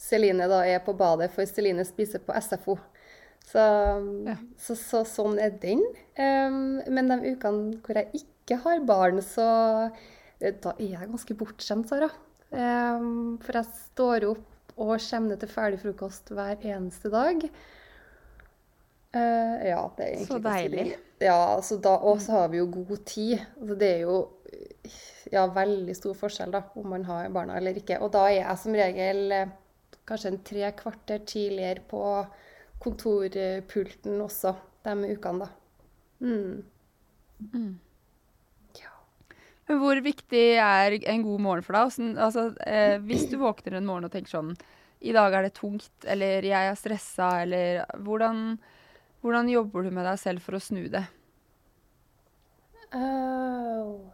Celine 0.00 0.46
da 0.48 0.62
er 0.64 0.80
på 0.84 0.94
badet, 0.96 1.28
for 1.34 1.44
Celine 1.44 1.84
spiser 1.84 2.22
på 2.24 2.36
SFO. 2.40 2.78
Så, 3.50 3.64
ja. 4.28 4.36
så, 4.60 4.76
så, 4.78 5.02
sånn 5.08 5.40
er 5.42 5.52
den. 5.60 5.82
Um, 6.16 6.78
men 6.88 7.10
de 7.10 7.34
ukene 7.34 7.80
hvor 7.84 7.98
jeg 7.98 8.22
ikke 8.22 8.60
har 8.64 8.84
barn, 8.86 9.20
så 9.24 9.46
eh, 10.38 10.54
da 10.54 10.72
er 10.76 10.94
jeg 10.94 11.10
ganske 11.10 11.36
bortskjemt, 11.36 11.90
Sara. 11.90 12.08
Um, 12.50 13.36
for 13.42 13.60
jeg 13.60 13.82
står 13.90 14.26
opp 14.30 14.46
og 14.80 14.96
kommer 15.04 15.34
ned 15.34 15.42
til 15.42 15.52
ferdig 15.52 15.82
frokost 15.82 16.32
hver 16.32 16.64
eneste 16.64 17.12
dag. 17.12 17.44
Uh, 19.10 19.56
ja, 19.66 19.80
det 19.96 20.04
er 20.04 20.12
egentlig 20.12 20.28
Så 20.28 20.38
deilig. 20.44 20.84
Ja, 21.20 21.60
så 21.66 21.76
da, 21.82 21.96
og 22.06 22.20
så 22.22 22.36
har 22.38 22.52
vi 22.52 22.60
jo 22.60 22.68
god 22.70 23.00
tid. 23.08 23.40
Altså 23.58 23.76
det 23.80 23.88
er 23.96 24.04
jo 24.06 24.18
ja, 25.30 25.44
veldig 25.54 25.96
stor 25.96 26.16
forskjell 26.18 26.54
da, 26.54 26.62
om 26.78 26.88
man 26.94 27.04
har 27.08 27.28
barna 27.34 27.58
eller 27.58 27.76
ikke. 27.78 27.98
Og 28.04 28.12
da 28.14 28.26
er 28.28 28.40
jeg 28.40 28.62
som 28.62 28.76
regel 28.78 29.34
eh, 29.34 29.52
kanskje 30.08 30.32
en 30.32 30.40
tre 30.46 30.72
kvarter 30.78 31.22
tidligere 31.26 31.84
på 31.90 32.02
kontorpulten 32.80 34.20
også 34.24 34.54
de 34.86 35.12
ukene, 35.12 35.44
da. 35.44 35.50
Mm. 36.24 36.64
Mm. 37.52 37.72
Ja. 38.80 38.94
Hvor 39.68 40.00
viktig 40.04 40.44
er 40.56 40.96
en 40.98 41.24
god 41.26 41.44
morgen 41.44 41.66
for 41.66 41.76
deg? 41.76 41.94
Sånn, 41.94 42.12
altså, 42.18 42.50
eh, 42.66 42.96
hvis 43.04 43.28
du 43.30 43.38
våkner 43.40 43.78
en 43.78 43.88
morgen 43.88 44.08
og 44.08 44.14
tenker 44.14 44.32
sånn 44.32 44.54
I 45.00 45.14
dag 45.16 45.32
er 45.36 45.46
det 45.46 45.54
tungt, 45.56 45.92
eller 46.04 46.44
jeg 46.44 46.72
er 46.72 46.76
stressa, 46.76 47.30
eller 47.44 47.84
hvordan, 48.04 48.58
hvordan 49.20 49.50
jobber 49.52 49.84
du 49.84 49.90
med 49.94 50.06
deg 50.08 50.20
selv 50.20 50.44
for 50.44 50.56
å 50.56 50.62
snu 50.62 50.86
det? 50.92 51.04
Oh. 52.96 54.10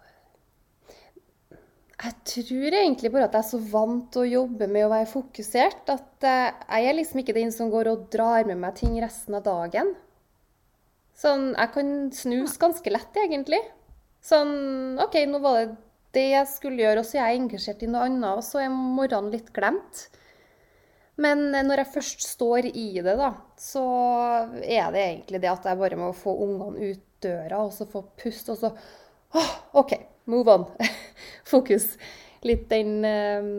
Jeg 1.97 2.13
tror 2.29 2.75
egentlig 2.77 3.11
bare 3.15 3.29
at 3.29 3.37
jeg 3.39 3.45
er 3.45 3.49
så 3.49 3.61
vant 3.73 4.11
til 4.13 4.25
å 4.25 4.33
jobbe 4.43 4.69
med 4.69 4.85
å 4.85 4.91
være 4.93 5.09
fokusert 5.09 5.89
at 5.95 6.27
eh, 6.29 6.51
jeg 6.53 6.91
er 6.91 6.99
liksom 6.99 7.23
ikke 7.23 7.35
den 7.39 7.55
som 7.55 7.71
går 7.73 7.89
og 7.89 8.05
drar 8.13 8.45
med 8.49 8.61
meg 8.61 8.77
ting 8.79 8.99
resten 9.01 9.39
av 9.39 9.47
dagen. 9.47 9.95
Sånn, 11.17 11.55
Jeg 11.57 11.73
kan 11.73 11.95
snus 12.13 12.59
ganske 12.61 12.93
lett, 12.93 13.17
egentlig. 13.17 13.63
Sånn 14.21 15.01
OK, 15.01 15.17
nå 15.31 15.41
var 15.41 15.63
det 15.63 15.77
det 16.17 16.27
jeg 16.33 16.49
skulle 16.51 16.83
gjøre, 16.83 17.03
og 17.03 17.09
så 17.09 17.19
er 17.19 17.31
jeg 17.31 17.41
engasjert 17.43 17.83
i 17.85 17.89
noe 17.91 18.07
annet, 18.09 18.39
og 18.39 18.45
så 18.45 18.63
er 18.63 18.73
morgenen 18.73 19.33
litt 19.35 19.51
glemt. 19.57 20.07
Men 21.23 21.49
eh, 21.55 21.65
når 21.65 21.83
jeg 21.83 21.93
først 21.97 22.29
står 22.35 22.71
i 22.73 22.89
det, 23.01 23.17
da, 23.19 23.33
så 23.61 23.87
er 24.61 24.93
det 24.95 25.03
egentlig 25.03 25.43
det 25.43 25.53
at 25.53 25.69
jeg 25.71 25.81
bare 25.81 26.01
må 26.01 26.13
få 26.17 26.37
ungene 26.47 26.93
ut 26.93 27.05
døra, 27.25 27.65
og 27.65 27.73
så 27.73 27.89
få 27.89 28.05
pust, 28.21 28.51
og 28.53 28.61
så 28.61 28.73
oh, 29.37 29.53
OK, 29.81 29.97
move 30.29 30.53
on. 30.53 30.67
Fokus. 31.53 31.95
Litt 32.47 32.69
den 32.71 33.01
um, 33.03 33.53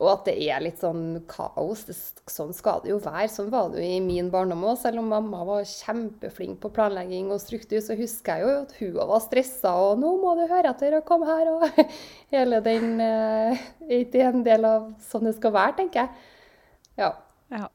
Og 0.00 0.08
at 0.12 0.28
det 0.28 0.34
er 0.48 0.62
litt 0.62 0.78
sånn 0.80 1.22
kaos. 1.28 1.82
Sånn 2.30 2.54
skal 2.56 2.80
det 2.84 2.92
jo 2.92 3.00
være. 3.02 3.26
Sånn 3.32 3.50
var 3.52 3.68
det 3.72 3.82
jo 3.82 3.88
i 3.96 3.98
min 4.00 4.30
barndom 4.32 4.62
òg. 4.64 4.78
Selv 4.80 5.02
om 5.02 5.10
mamma 5.12 5.42
var 5.44 5.66
kjempeflink 5.68 6.60
på 6.62 6.70
planlegging 6.72 7.28
og 7.34 7.42
struktur, 7.42 7.82
så 7.84 7.96
husker 7.98 8.40
jeg 8.40 8.46
jo 8.46 8.54
at 8.62 8.72
hun 8.78 8.94
var 8.96 9.20
stressa. 9.24 9.74
Og 9.76 10.00
'nå 10.00 10.14
må 10.22 10.32
du 10.38 10.46
høre 10.46 10.72
etter 10.72 10.96
og 10.96 11.04
komme 11.08 11.28
her', 11.28 11.52
og 11.52 11.92
hele 12.34 12.62
den 12.64 12.96
uh, 12.96 13.64
er 13.90 14.28
en 14.30 14.44
del 14.46 14.68
av 14.68 14.92
sånn 15.10 15.28
det 15.28 15.36
skal 15.36 15.56
være, 15.58 15.76
tenker 15.82 16.06
jeg. 16.06 16.39
Ja. 16.98 17.12
ja. 17.52 17.68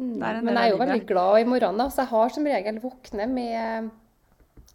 Mm. 0.00 0.16
Men 0.20 0.52
jeg 0.52 0.60
er 0.60 0.74
jo 0.74 0.80
veldig 0.80 1.06
glad 1.08 1.40
i 1.40 1.48
morgenen, 1.48 1.90
så 1.92 2.04
jeg 2.04 2.12
har 2.12 2.34
som 2.34 2.46
regel 2.48 2.80
våknet 2.82 3.32
med, 3.32 3.90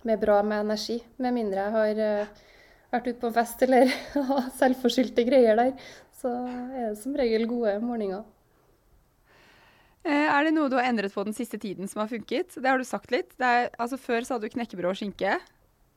med 0.05 0.21
bra 0.21 0.41
med 0.45 0.65
energi. 0.67 0.99
Med 1.21 1.35
mindre 1.37 1.65
jeg 1.65 1.75
har 1.75 2.03
uh, 2.05 2.45
vært 2.93 3.09
ute 3.09 3.19
på 3.21 3.31
en 3.31 3.37
fest 3.39 3.65
eller 3.65 3.91
har 4.31 4.47
selvforskyldte 4.59 5.27
greier 5.27 5.59
der, 5.59 5.75
så 6.15 6.31
er 6.45 6.91
det 6.91 7.01
som 7.01 7.17
regel 7.17 7.47
gode 7.49 7.77
morgener. 7.83 8.25
Eh, 10.05 10.27
er 10.29 10.45
det 10.45 10.53
noe 10.53 10.69
du 10.69 10.77
har 10.77 10.85
endret 10.85 11.13
på 11.15 11.23
den 11.25 11.33
siste 11.33 11.57
tiden 11.61 11.89
som 11.89 12.03
har 12.03 12.09
funket? 12.11 12.53
Det 12.53 12.69
har 12.69 12.77
du 12.77 12.85
sagt 12.85 13.09
litt. 13.13 13.31
Er, 13.41 13.71
altså 13.81 13.97
Før 13.97 14.27
sa 14.27 14.37
du 14.37 14.45
knekkebrød 14.53 14.91
og 14.91 14.99
skinke. 14.99 15.39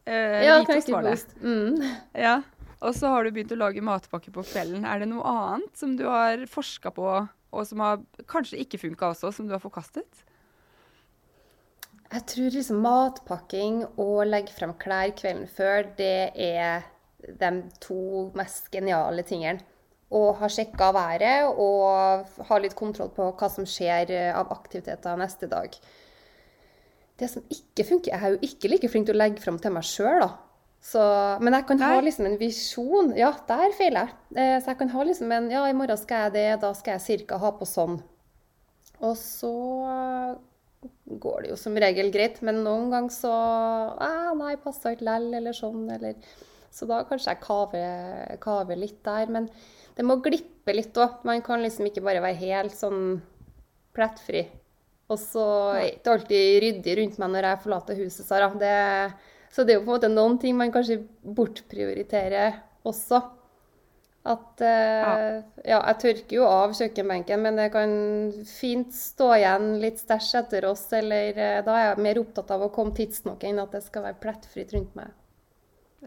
Eh, 0.08 0.44
ja, 0.46 0.62
knekkebrød. 0.64 1.34
Mm. 1.44 1.82
Ja. 2.16 2.38
Og 2.78 2.94
så 2.96 3.10
har 3.12 3.26
du 3.26 3.34
begynt 3.34 3.52
å 3.52 3.58
lage 3.58 3.84
matpakke 3.84 4.32
på 4.32 4.44
kvelden. 4.48 4.86
Er 4.88 5.02
det 5.02 5.10
noe 5.10 5.26
annet 5.28 5.76
som 5.76 5.92
du 5.98 6.06
har 6.08 6.46
forska 6.48 6.92
på, 6.94 7.10
og 7.52 7.66
som 7.68 7.80
har 7.84 8.02
kanskje 8.28 8.60
ikke 8.62 8.80
funka 8.82 9.12
også, 9.12 9.32
som 9.34 9.48
du 9.48 9.54
har 9.54 9.62
forkastet? 9.62 10.24
Jeg 12.08 12.24
tror 12.30 12.54
liksom 12.54 12.78
matpakking 12.80 13.82
og 14.00 14.22
legge 14.28 14.54
frem 14.56 14.72
klær 14.80 15.12
kvelden 15.16 15.48
før, 15.52 15.90
det 15.98 16.30
er 16.32 16.86
de 17.20 17.50
to 17.84 18.30
mest 18.38 18.70
geniale 18.72 19.24
tingene. 19.28 19.60
Å 20.08 20.32
ha 20.38 20.48
sjekka 20.48 20.88
været 20.96 21.50
og 21.60 22.44
ha 22.48 22.58
litt 22.64 22.76
kontroll 22.78 23.10
på 23.12 23.26
hva 23.36 23.48
som 23.52 23.66
skjer 23.68 24.14
av 24.32 24.54
aktiviteter 24.54 25.20
neste 25.20 25.50
dag. 25.50 25.74
Det 27.18 27.28
som 27.28 27.44
ikke 27.50 27.84
funker 27.84 28.14
Jeg 28.14 28.24
er 28.24 28.34
jo 28.36 28.46
ikke 28.46 28.70
like 28.70 28.88
flink 28.88 29.08
til 29.08 29.18
å 29.18 29.20
legge 29.20 29.42
frem 29.42 29.58
til 29.60 29.74
meg 29.74 29.84
sjøl, 29.84 30.22
da. 30.22 30.30
Så, 30.78 31.00
men 31.42 31.56
jeg 31.56 31.66
kan 31.68 31.80
ha 31.82 31.96
liksom 32.00 32.28
en 32.28 32.38
visjon. 32.40 33.10
Ja, 33.18 33.32
der 33.48 33.74
feiler 33.76 34.06
jeg. 34.06 34.18
Eh, 34.38 34.56
så 34.62 34.72
jeg 34.72 34.78
kan 34.80 34.92
ha 34.94 35.06
liksom 35.08 35.32
en 35.34 35.50
Ja, 35.52 35.64
i 35.66 35.76
morgen 35.76 35.98
skal 36.00 36.28
jeg 36.28 36.36
det, 36.36 36.46
da 36.62 36.70
skal 36.76 36.98
jeg 36.98 37.26
ca. 37.26 37.40
ha 37.42 37.50
på 37.58 37.66
sånn. 37.68 37.98
Og 38.98 39.16
så 39.18 39.52
går 41.18 41.42
det 41.42 41.50
jo 41.52 41.56
som 41.58 41.76
regel 41.78 42.12
greit. 42.14 42.38
Men 42.46 42.62
noen 42.66 42.92
ganger 42.94 43.14
så 43.14 43.32
eh, 44.04 44.30
Nei, 44.38 44.54
passa 44.62 44.94
ikke 44.94 45.08
lell, 45.10 45.32
eller 45.40 45.56
sånn. 45.56 45.88
Eller, 45.96 46.18
så 46.74 46.86
da 46.88 47.02
kanskje 47.08 47.34
jeg 47.34 47.42
kaver, 47.44 48.38
kaver 48.42 48.78
litt 48.78 49.02
der. 49.06 49.32
Men 49.34 49.50
det 49.98 50.06
må 50.06 50.20
glippe 50.22 50.76
litt 50.76 50.96
òg. 51.00 51.24
Man 51.28 51.42
kan 51.44 51.64
liksom 51.64 51.90
ikke 51.90 52.04
bare 52.06 52.22
være 52.24 52.38
helt 52.44 52.76
sånn 52.76 53.18
plettfri 53.96 54.44
Og 55.10 55.16
så 55.18 55.44
er 55.72 55.80
det 55.80 55.92
ikke 55.96 56.14
alltid 56.14 56.58
ryddig 56.62 56.96
rundt 57.00 57.18
meg 57.18 57.32
når 57.34 57.48
jeg 57.48 57.62
forlater 57.64 58.00
huset, 58.04 58.26
Sara. 58.28 58.50
Det, 58.60 58.74
så 59.52 59.64
det 59.64 59.74
er 59.74 59.80
jo 59.80 59.86
på 59.86 59.92
en 59.92 59.96
måte 59.96 60.12
noen 60.12 60.38
ting 60.40 60.56
man 60.58 60.72
kanskje 60.74 61.00
bortprioriterer 61.22 62.60
også. 62.88 63.20
At 64.28 64.60
eh, 64.60 65.38
ja. 65.64 65.78
jeg 65.78 65.98
tørker 66.02 66.36
jo 66.36 66.44
av 66.48 66.74
kjøkkenbenken, 66.76 67.40
men 67.40 67.56
det 67.56 67.70
kan 67.72 67.92
fint 68.48 68.92
stå 68.92 69.30
igjen 69.38 69.70
litt 69.80 70.02
stæsj 70.02 70.32
etter 70.42 70.66
oss. 70.68 70.84
Eller 70.98 71.32
eh, 71.32 71.60
da 71.64 71.76
er 71.78 71.86
jeg 71.90 72.04
mer 72.04 72.20
opptatt 72.20 72.52
av 72.52 72.66
å 72.66 72.72
komme 72.74 72.96
tidsnok 72.98 73.46
enn 73.48 73.62
at 73.62 73.72
det 73.76 73.84
skal 73.86 74.04
være 74.10 74.20
plettfritt 74.20 74.74
rundt 74.76 74.98
meg. 74.98 75.14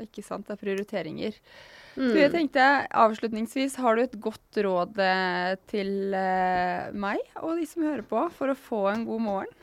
Ikke 0.05 0.23
sant. 0.23 0.45
Det 0.47 0.55
er 0.55 0.61
prioriteringer. 0.61 1.39
Mm. 1.97 2.11
Du, 2.13 2.19
jeg 2.21 2.31
tenkte 2.31 2.67
avslutningsvis, 2.95 3.75
har 3.83 3.97
du 3.97 4.03
et 4.05 4.19
godt 4.23 4.59
råd 4.63 5.01
eh, 5.03 5.55
til 5.71 6.13
eh, 6.15 6.91
meg 6.95 7.19
og 7.41 7.57
de 7.59 7.65
som 7.67 7.83
hører 7.83 8.05
på, 8.07 8.21
for 8.37 8.53
å 8.53 8.59
få 8.69 8.85
en 8.93 9.03
god 9.09 9.25
morgen? 9.25 9.57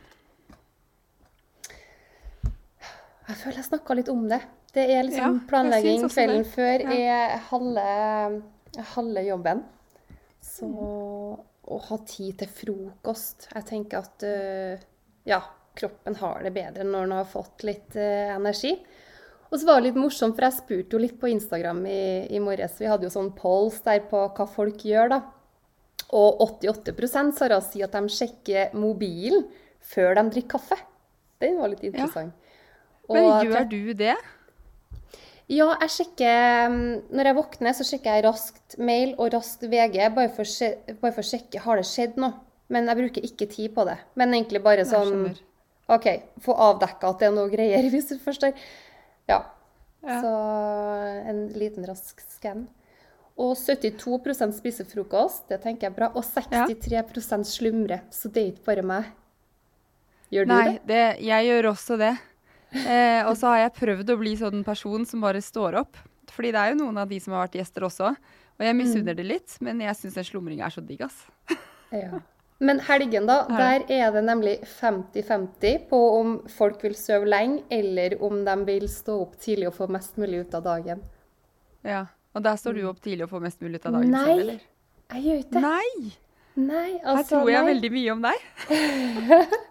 Jeg 3.29 3.37
føler 3.43 3.61
jeg 3.61 3.69
snakka 3.69 3.97
litt 3.99 4.09
om 4.13 4.23
det. 4.31 4.41
Det 4.73 4.85
er 4.93 5.05
liksom 5.05 5.37
ja, 5.41 5.47
planlegging 5.49 6.07
kvelden 6.09 6.45
det. 6.45 6.53
før 6.53 6.85
ja. 6.85 6.97
er 6.97 7.35
halve, 7.51 7.85
halve, 8.95 9.25
jobben. 9.27 9.63
Så 10.45 10.69
å 11.69 11.79
ha 11.85 11.97
tid 12.09 12.39
til 12.41 12.49
frokost 12.49 13.49
Jeg 13.51 13.67
tenker 13.69 14.01
at 14.01 14.25
uh, 14.25 14.85
ja, 15.29 15.43
kroppen 15.77 16.17
har 16.21 16.47
det 16.47 16.55
bedre 16.55 16.87
når 16.87 17.05
den 17.05 17.17
har 17.19 17.29
fått 17.29 17.67
litt 17.69 17.99
uh, 17.99 18.37
energi. 18.39 18.73
Og 19.49 19.57
så 19.57 19.69
var 19.69 19.81
det 19.81 19.89
litt 19.91 20.01
morsomt, 20.01 20.37
for 20.37 20.45
jeg 20.45 20.59
spurte 20.59 20.97
jo 20.97 21.03
litt 21.03 21.17
på 21.21 21.31
Instagram 21.33 21.85
i, 21.89 22.03
i 22.37 22.41
morges. 22.45 22.77
Vi 22.81 22.89
hadde 22.89 23.09
jo 23.09 23.13
sånn 23.13 23.33
polls 23.37 23.81
der 23.85 24.03
på 24.09 24.27
hva 24.37 24.49
folk 24.49 24.85
gjør, 24.85 25.15
da. 25.15 25.23
Og 26.17 26.41
88 26.45 27.33
Sara 27.37 27.61
sier 27.65 27.89
at 27.89 27.97
de 27.97 28.13
sjekker 28.13 28.77
mobilen 28.77 29.45
før 29.85 30.17
de 30.17 30.29
drikker 30.33 30.57
kaffe. 30.57 30.79
Den 31.41 31.57
var 31.61 31.73
litt 31.73 31.85
interessant. 31.85 32.37
Ja. 32.37 32.48
Men 33.09 33.29
gjør 33.47 33.69
du 33.71 33.93
det? 33.97 34.17
Ja, 35.49 35.71
jeg 35.81 35.93
sjekker 35.95 36.75
Når 37.09 37.31
jeg 37.31 37.37
våkner, 37.39 37.77
så 37.77 37.87
sjekker 37.89 38.19
jeg 38.19 38.27
raskt 38.27 38.77
mail 38.77 39.15
og 39.17 39.33
raskt 39.33 39.65
VG, 39.65 39.97
bare 40.15 40.31
for, 40.35 40.45
bare 41.01 41.15
for 41.15 41.25
å 41.25 41.29
sjekke 41.31 41.63
har 41.65 41.81
det 41.81 41.89
skjedd 41.89 42.19
noe. 42.21 42.37
Men 42.69 42.91
jeg 42.91 43.01
bruker 43.01 43.25
ikke 43.25 43.49
tid 43.49 43.73
på 43.77 43.87
det. 43.89 43.97
Men 44.21 44.35
egentlig 44.37 44.61
bare 44.65 44.85
sånn 44.89 45.31
OK, 45.89 46.09
få 46.45 46.53
avdekka 46.53 47.15
at 47.15 47.23
det 47.23 47.31
er 47.31 47.37
noe 47.37 47.49
greier, 47.49 47.87
hvis 47.93 48.11
du 48.13 48.19
forstår. 48.21 48.53
Ja. 49.31 49.41
ja. 50.05 50.19
Så 50.21 50.33
en 51.33 51.47
liten 51.57 51.89
rask 51.89 52.21
skann. 52.29 52.67
Og 53.39 53.55
72% 53.57 54.57
spiser 54.57 54.87
frokost, 54.91 55.47
det 55.49 55.61
tenker 55.63 55.87
jeg 55.87 55.95
er 55.95 55.97
bra. 55.97 56.11
Og 56.19 56.27
63 56.27 56.99
ja. 56.99 57.43
slumrer. 57.47 58.03
Så 58.13 58.29
det 58.35 58.43
er 58.43 58.51
ikke 58.53 58.67
bare 58.73 58.85
meg. 58.91 59.13
Gjør 60.35 60.49
du 60.49 60.53
Nei, 60.53 60.65
det? 60.85 61.05
Nei, 61.17 61.29
Jeg 61.31 61.49
gjør 61.49 61.71
også 61.71 61.97
det. 62.01 62.17
Eh, 62.73 63.23
og 63.25 63.35
så 63.41 63.53
har 63.53 63.63
jeg 63.65 63.77
prøvd 63.79 64.11
å 64.13 64.19
bli 64.21 64.35
sånn 64.37 64.65
person 64.67 65.07
som 65.09 65.23
bare 65.25 65.41
står 65.45 65.79
opp. 65.81 66.01
Fordi 66.29 66.53
det 66.53 66.61
er 66.61 66.73
jo 66.75 66.81
noen 66.83 67.01
av 67.01 67.09
de 67.11 67.21
som 67.23 67.35
har 67.35 67.47
vært 67.47 67.61
gjester 67.61 67.87
også. 67.89 68.13
Og 68.59 68.67
jeg 68.67 68.77
misunner 68.77 69.15
mm. 69.15 69.21
det 69.21 69.27
litt, 69.27 69.55
men 69.65 69.81
jeg 69.85 69.97
syns 70.01 70.19
en 70.19 70.27
slumringa 70.27 70.67
er 70.67 70.75
så 70.75 70.83
digg, 70.85 71.05
ass. 71.07 71.23
ja. 71.95 72.21
Men 72.59 72.81
helgen, 72.83 73.29
da, 73.31 73.45
der 73.47 73.85
er 73.87 74.11
det 74.11 74.25
nemlig 74.27 74.57
50-50 74.67 75.85
på 75.91 76.01
om 76.17 76.33
folk 76.51 76.83
vil 76.83 76.97
sove 76.99 77.29
lenge, 77.31 77.63
eller 77.71 78.17
om 78.25 78.41
de 78.45 78.57
vil 78.67 78.89
stå 78.91 79.15
opp 79.23 79.37
tidlig 79.39 79.69
og 79.71 79.77
få 79.77 79.87
mest 79.95 80.19
mulig 80.19 80.43
ut 80.43 80.57
av 80.59 80.67
dagen. 80.67 81.05
Ja, 81.87 82.07
Og 82.35 82.43
der 82.45 82.59
står 82.61 82.75
du 82.77 82.83
opp 82.91 82.99
tidlig 83.03 83.25
og 83.25 83.31
får 83.31 83.45
mest 83.47 83.63
mulig 83.63 83.79
ut 83.79 83.87
av 83.89 83.95
dagen 84.01 84.11
nei, 84.13 84.25
selv, 84.27 84.43
eller? 84.43 84.59
Nei, 84.59 85.15
jeg 85.15 85.25
gjør 85.29 85.39
ikke 85.45 85.55
det. 85.55 85.63
Nei! 85.65 86.11
Nei, 86.59 86.91
altså, 86.99 87.15
Her 87.15 87.27
tror 87.31 87.51
jeg 87.53 87.63
nei. 87.63 87.71
veldig 87.71 87.91
mye 87.95 88.15
om 88.17 88.27
deg. 88.27 88.47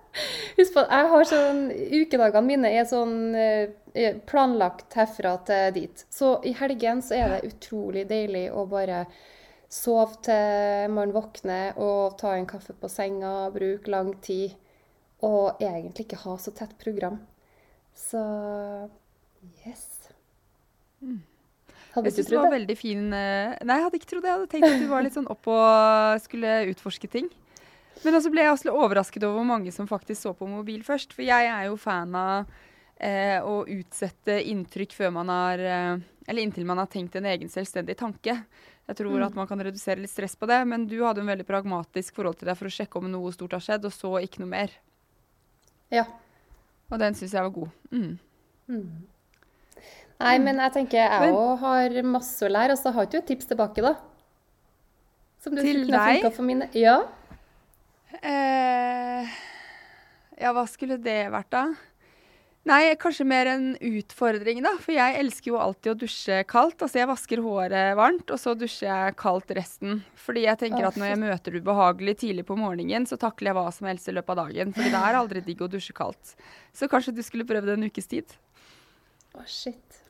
Husk 0.58 0.74
på, 0.76 0.84
jeg 0.90 1.10
har 1.14 1.28
sånn 1.30 1.64
Ukedagene 1.72 2.48
mine 2.48 2.72
er 2.74 2.86
sånn 2.90 3.36
eh, 3.38 4.18
planlagt 4.30 4.98
herfra 4.98 5.38
til 5.48 5.74
dit. 5.78 6.06
Så 6.14 6.38
i 6.48 6.54
helgen 6.58 7.02
så 7.06 7.18
er 7.18 7.34
det 7.36 7.52
utrolig 7.54 8.08
deilig 8.10 8.48
å 8.54 8.68
bare 8.70 9.06
Sove 9.68 10.22
til 10.24 10.94
man 10.96 11.12
våkner 11.12 11.76
og 11.84 12.14
ta 12.22 12.38
en 12.38 12.46
kaffe 12.48 12.72
på 12.72 12.88
senga, 12.88 13.50
bruke 13.52 13.92
lang 13.92 14.14
tid. 14.24 14.54
Og 15.28 15.60
egentlig 15.60 16.06
ikke 16.06 16.22
ha 16.22 16.38
så 16.40 16.54
tett 16.56 16.78
program. 16.80 17.18
Så 17.98 18.22
yes. 19.66 19.84
Mm. 21.02 21.20
Hadde 21.98 22.12
jeg 22.12 22.16
du 22.16 22.22
trodd 22.22 22.32
det? 22.32 22.44
var 22.46 22.54
veldig 22.54 22.78
fin 22.78 23.04
eh, 23.14 23.58
Nei, 23.66 23.78
jeg 23.80 23.86
hadde 23.88 24.00
ikke 24.00 24.10
trodd 24.12 24.24
det. 24.24 24.30
Jeg 24.30 24.38
hadde 24.38 24.50
tenkt 24.54 24.70
at 24.70 24.82
du 24.84 24.88
var 24.92 25.06
litt 25.06 25.18
sånn 25.18 25.30
opp 25.34 25.50
og 25.52 26.24
skulle 26.24 26.56
utforske 26.72 27.10
ting. 27.12 27.30
Men 28.04 28.18
også 28.18 28.32
ble 28.34 28.46
jeg 28.46 28.54
også 28.54 28.74
overrasket 28.74 29.26
over 29.26 29.40
hvor 29.40 29.50
mange 29.50 29.74
som 29.74 29.90
faktisk 29.90 30.22
så 30.22 30.34
på 30.38 30.48
mobil 30.50 30.84
først. 30.86 31.16
For 31.16 31.26
jeg 31.26 31.50
er 31.50 31.68
jo 31.70 31.78
fan 31.82 32.14
av 32.18 32.50
eh, 33.00 33.38
å 33.42 33.64
utsette 33.64 34.40
inntrykk 34.52 34.96
før 34.98 35.14
man 35.18 35.32
har 35.34 35.64
eh, 35.64 36.06
Eller 36.28 36.44
inntil 36.44 36.68
man 36.68 36.82
har 36.82 36.90
tenkt 36.92 37.16
en 37.16 37.30
egen 37.30 37.50
selvstendig 37.50 37.98
tanke. 37.98 38.36
Jeg 38.88 39.00
tror 39.00 39.18
mm. 39.18 39.26
at 39.28 39.36
man 39.36 39.48
kan 39.50 39.62
redusere 39.64 40.00
litt 40.00 40.12
stress 40.12 40.38
på 40.40 40.48
det, 40.48 40.62
men 40.68 40.86
du 40.88 40.98
hadde 41.04 41.24
en 41.24 41.32
veldig 41.32 41.48
pragmatisk 41.48 42.16
forhold 42.16 42.40
til 42.40 42.48
deg 42.48 42.58
for 42.60 42.70
å 42.70 42.72
sjekke 42.72 43.00
om 43.00 43.10
noe 43.12 43.34
stort 43.36 43.58
har 43.58 43.64
skjedd, 43.64 43.88
og 43.88 43.96
så 43.96 44.14
ikke 44.24 44.44
noe 44.44 44.52
mer. 44.54 44.76
Ja. 45.92 46.06
Og 46.88 47.00
den 47.02 47.16
syns 47.16 47.36
jeg 47.36 47.44
var 47.44 47.52
god. 47.56 47.74
Mm. 47.92 48.14
Mm. 48.72 49.08
Nei, 50.24 50.36
men 50.42 50.60
jeg 50.64 50.74
tenker 50.74 51.02
jeg 51.04 51.34
òg 51.36 51.52
har 51.62 51.98
masse 52.08 52.48
å 52.48 52.52
lære, 52.52 52.78
og 52.78 52.80
så 52.80 52.94
har 52.96 53.10
du 53.12 53.20
et 53.20 53.28
tips 53.28 53.52
tilbake, 53.52 53.84
da. 53.84 53.94
Som 55.44 55.56
du 55.56 55.62
til 55.62 55.84
deg? 55.92 56.24
Ja. 56.80 57.02
Eh, 58.22 59.38
ja, 60.42 60.54
hva 60.54 60.66
skulle 60.70 60.98
det 61.02 61.22
vært, 61.34 61.52
da? 61.54 61.68
Nei, 62.68 62.98
kanskje 63.00 63.24
mer 63.24 63.48
en 63.48 63.68
utfordring, 63.80 64.60
da. 64.66 64.74
For 64.84 64.92
jeg 64.92 65.16
elsker 65.22 65.54
jo 65.54 65.60
alltid 65.62 65.94
å 65.94 66.00
dusje 66.02 66.42
kaldt. 66.50 66.82
Altså 66.84 67.00
jeg 67.00 67.08
vasker 67.08 67.42
håret 67.46 67.96
varmt, 67.96 68.28
og 68.34 68.42
så 68.42 68.56
dusjer 68.60 68.90
jeg 68.90 69.16
kaldt 69.22 69.54
resten. 69.56 70.02
Fordi 70.20 70.44
jeg 70.44 70.60
tenker 70.66 70.90
at 70.90 71.00
når 71.00 71.14
jeg 71.14 71.22
møter 71.22 71.56
ubehagelig 71.62 72.18
tidlig 72.26 72.44
på 72.50 72.58
morgenen, 72.60 73.08
så 73.08 73.16
takler 73.22 73.54
jeg 73.54 73.60
hva 73.60 73.72
som 73.72 73.88
helst 73.88 74.12
i 74.12 74.18
løpet 74.18 74.36
av 74.36 74.42
dagen. 74.42 74.76
Fordi 74.76 74.92
det 74.92 75.06
er 75.10 75.20
aldri 75.22 75.46
digg 75.48 75.64
å 75.64 75.72
dusje 75.72 75.96
kaldt. 75.96 76.36
Så 76.76 76.92
kanskje 76.92 77.16
du 77.16 77.24
skulle 77.24 77.48
prøve 77.48 77.70
det 77.70 77.78
en 77.78 77.88
ukes 77.88 78.12
tid? 78.12 78.36
Å, 79.32 79.40
oh, 79.40 79.48
shit. 79.48 80.04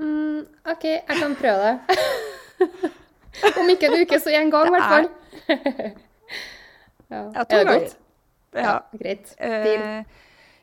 Mm, 0.00 0.48
OK, 0.72 0.90
jeg 0.90 1.22
kan 1.22 1.38
prøve 1.38 1.70
det. 1.70 2.90
Om 3.60 3.70
ikke 3.70 3.86
en 3.86 4.00
uke, 4.02 4.18
så 4.18 4.34
en 4.34 4.50
gang, 4.50 4.66
i 4.66 4.74
hvert 4.74 4.94
fall. 4.96 5.10
ja. 7.10 7.22
ja, 7.34 7.44
to 7.44 7.62
ganger. 7.66 7.94
Ja. 8.54 8.64
ja, 8.64 8.98
greit. 8.98 9.32
Deal. 9.38 9.82
Eh, 9.82 10.04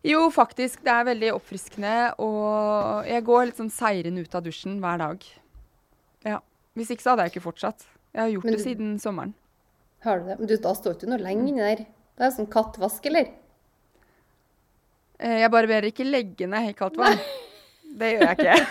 jo, 0.08 0.28
faktisk. 0.34 0.84
Det 0.86 0.94
er 0.94 1.08
veldig 1.08 1.34
oppfriskende. 1.36 1.96
Og 2.24 3.10
jeg 3.10 3.26
går 3.28 3.50
litt 3.50 3.60
sånn 3.60 3.74
seirende 3.74 4.24
ut 4.24 4.38
av 4.38 4.46
dusjen 4.46 4.80
hver 4.84 5.04
dag. 5.04 5.28
Ja. 6.28 6.40
Hvis 6.78 6.94
ikke 6.94 7.06
så 7.06 7.14
hadde 7.14 7.28
jeg 7.28 7.36
ikke 7.36 7.48
fortsatt. 7.50 7.88
Jeg 8.14 8.24
har 8.24 8.32
gjort 8.34 8.48
du, 8.48 8.54
det 8.56 8.64
siden 8.64 8.96
sommeren. 9.04 9.34
Har 10.06 10.22
du 10.22 10.30
det? 10.30 10.38
Men 10.40 10.50
du, 10.50 10.56
da 10.62 10.72
står 10.78 10.96
du 10.96 11.02
ikke 11.02 11.12
noe 11.12 11.24
lenge 11.24 11.50
inni 11.50 11.64
der. 11.64 11.84
Det 12.18 12.26
er 12.26 12.34
sånn 12.34 12.50
kattvask, 12.50 13.06
eller? 13.10 13.28
Eh, 15.18 15.40
jeg 15.44 15.54
barberer 15.54 15.90
ikke 15.92 16.08
leggene 16.08 16.60
i 16.70 16.78
kaldt 16.78 16.98
vann. 17.02 17.20
Det 17.98 18.08
gjør 18.14 18.28
jeg 18.28 18.38
ikke. 18.38 18.58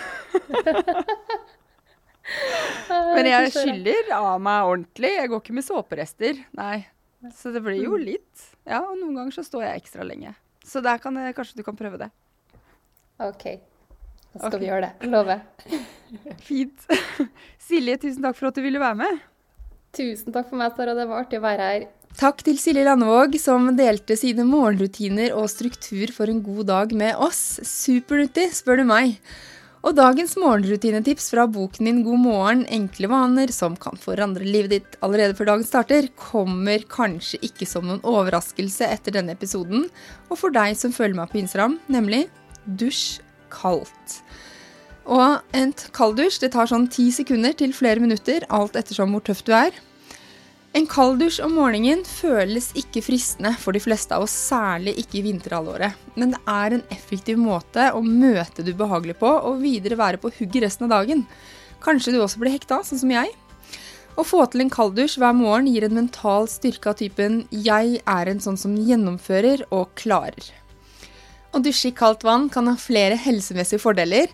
Men 3.17 3.25
jeg 3.27 3.51
skyller 3.55 4.11
av 4.15 4.41
meg 4.43 4.69
ordentlig. 4.69 5.11
Jeg 5.15 5.29
går 5.31 5.39
ikke 5.41 5.55
med 5.57 5.65
såperester. 5.65 6.33
Nei. 6.55 6.77
Så 7.33 7.51
det 7.53 7.63
blir 7.65 7.79
jo 7.81 7.97
mm. 7.97 8.03
litt. 8.03 8.43
Ja, 8.67 8.83
og 8.83 8.97
noen 8.99 9.15
ganger 9.17 9.39
så 9.39 9.45
står 9.45 9.65
jeg 9.65 9.81
ekstra 9.81 10.05
lenge. 10.05 10.35
Så 10.67 10.83
der 10.85 10.99
kan 11.01 11.17
jeg, 11.17 11.35
kanskje 11.37 11.59
du 11.59 11.65
kan 11.65 11.77
prøve 11.79 11.99
det. 12.01 12.11
OK. 13.23 13.45
Da 14.37 14.43
skal 14.43 14.51
okay. 14.51 14.61
vi 14.61 14.69
gjøre 14.69 14.89
det. 14.89 15.09
Lover. 15.09 15.41
Fint. 16.47 16.87
Silje, 17.67 17.97
tusen 18.03 18.27
takk 18.27 18.37
for 18.37 18.51
at 18.51 18.59
du 18.59 18.63
ville 18.65 18.81
være 18.81 18.99
med. 19.01 19.21
Tusen 19.97 20.35
takk 20.35 20.51
for 20.51 20.59
meg, 20.59 20.75
Sara. 20.77 20.93
Det 20.97 21.07
var 21.09 21.25
artig 21.25 21.39
å 21.41 21.45
være 21.47 21.69
her. 21.71 21.87
Takk 22.17 22.41
til 22.45 22.57
Silje 22.61 22.85
Landevåg, 22.85 23.35
som 23.41 23.67
delte 23.77 24.15
sine 24.17 24.45
morgenrutiner 24.47 25.35
og 25.37 25.49
struktur 25.53 26.13
for 26.15 26.29
en 26.31 26.39
god 26.45 26.69
dag 26.69 26.95
med 26.97 27.17
oss. 27.21 27.59
Supernyttig, 27.65 28.49
spør 28.57 28.81
du 28.81 28.87
meg. 28.89 29.17
Og 29.87 29.93
dagens 29.95 30.33
morgenrutinetips 30.35 31.29
fra 31.31 31.45
boken 31.47 31.87
din 31.87 31.99
God 32.03 32.19
morgen, 32.19 32.63
enkle 32.75 33.07
vaner 33.07 33.53
som 33.55 33.77
kan 33.79 33.95
forandre 33.95 34.43
livet 34.43 34.73
ditt 34.73 34.97
allerede 35.05 35.37
før 35.37 35.53
dagen 35.53 35.63
starter, 35.63 36.09
kommer 36.19 36.83
kanskje 36.91 37.39
ikke 37.47 37.67
som 37.69 37.87
noen 37.87 38.01
overraskelse 38.03 38.83
etter 38.83 39.15
denne 39.15 39.37
episoden, 39.37 39.85
og 40.27 40.41
for 40.41 40.51
deg 40.51 40.75
som 40.75 40.91
følger 40.91 41.15
meg 41.21 41.31
på 41.31 41.39
Instagram, 41.39 41.77
nemlig 41.87 42.25
dusj 42.67 43.21
kaldt. 43.53 44.17
Og 45.07 45.55
en 45.55 45.71
kalddusj 45.95 46.41
det 46.43 46.51
tar 46.57 46.67
sånn 46.67 46.89
ti 46.91 47.07
sekunder 47.15 47.55
til 47.55 47.71
flere 47.71 48.03
minutter, 48.03 48.43
alt 48.51 48.75
ettersom 48.75 49.15
hvor 49.15 49.23
tøff 49.23 49.45
du 49.47 49.53
er. 49.55 49.71
En 50.77 50.85
kalddusj 50.85 51.39
om 51.41 51.55
morgenen 51.57 52.03
føles 52.05 52.67
ikke 52.77 53.01
fristende 53.01 53.49
for 53.57 53.73
de 53.73 53.79
fleste 53.81 54.13
av 54.13 54.27
oss, 54.27 54.33
særlig 54.51 54.91
ikke 55.01 55.17
i 55.17 55.23
vinterhalvåret. 55.25 55.95
Men 56.13 56.35
det 56.35 56.41
er 56.53 56.75
en 56.75 56.83
effektiv 56.93 57.39
måte 57.41 57.87
å 57.97 58.03
møte 58.05 58.61
det 58.61 58.75
ubehagelige 58.77 59.17
på, 59.17 59.31
og 59.49 59.63
videre 59.63 59.97
være 59.97 60.19
på 60.21 60.29
hugget 60.37 60.67
resten 60.67 60.85
av 60.85 60.93
dagen. 60.99 61.23
Kanskje 61.81 62.13
du 62.13 62.19
også 62.21 62.43
blir 62.43 62.53
hekta, 62.53 62.83
sånn 62.85 63.01
som 63.01 63.15
jeg. 63.15 63.33
Å 64.17 64.25
få 64.27 64.43
til 64.51 64.67
en 64.67 64.71
kalddusj 64.73 65.17
hver 65.23 65.33
morgen 65.39 65.71
gir 65.71 65.87
en 65.87 65.97
mental 65.97 66.45
styrke 66.51 66.93
av 66.93 67.01
typen 67.01 67.47
'jeg 67.49 68.01
er 68.05 68.29
en 68.29 68.39
sånn 68.39 68.57
som 68.57 68.77
gjennomfører 68.77 69.65
og 69.71 69.89
klarer'. 69.95 70.51
Å 71.53 71.63
dusje 71.63 71.89
i 71.89 71.97
kaldt 71.97 72.21
vann 72.21 72.49
kan 72.49 72.67
ha 72.67 72.75
flere 72.75 73.17
helsemessige 73.17 73.81
fordeler. 73.81 74.27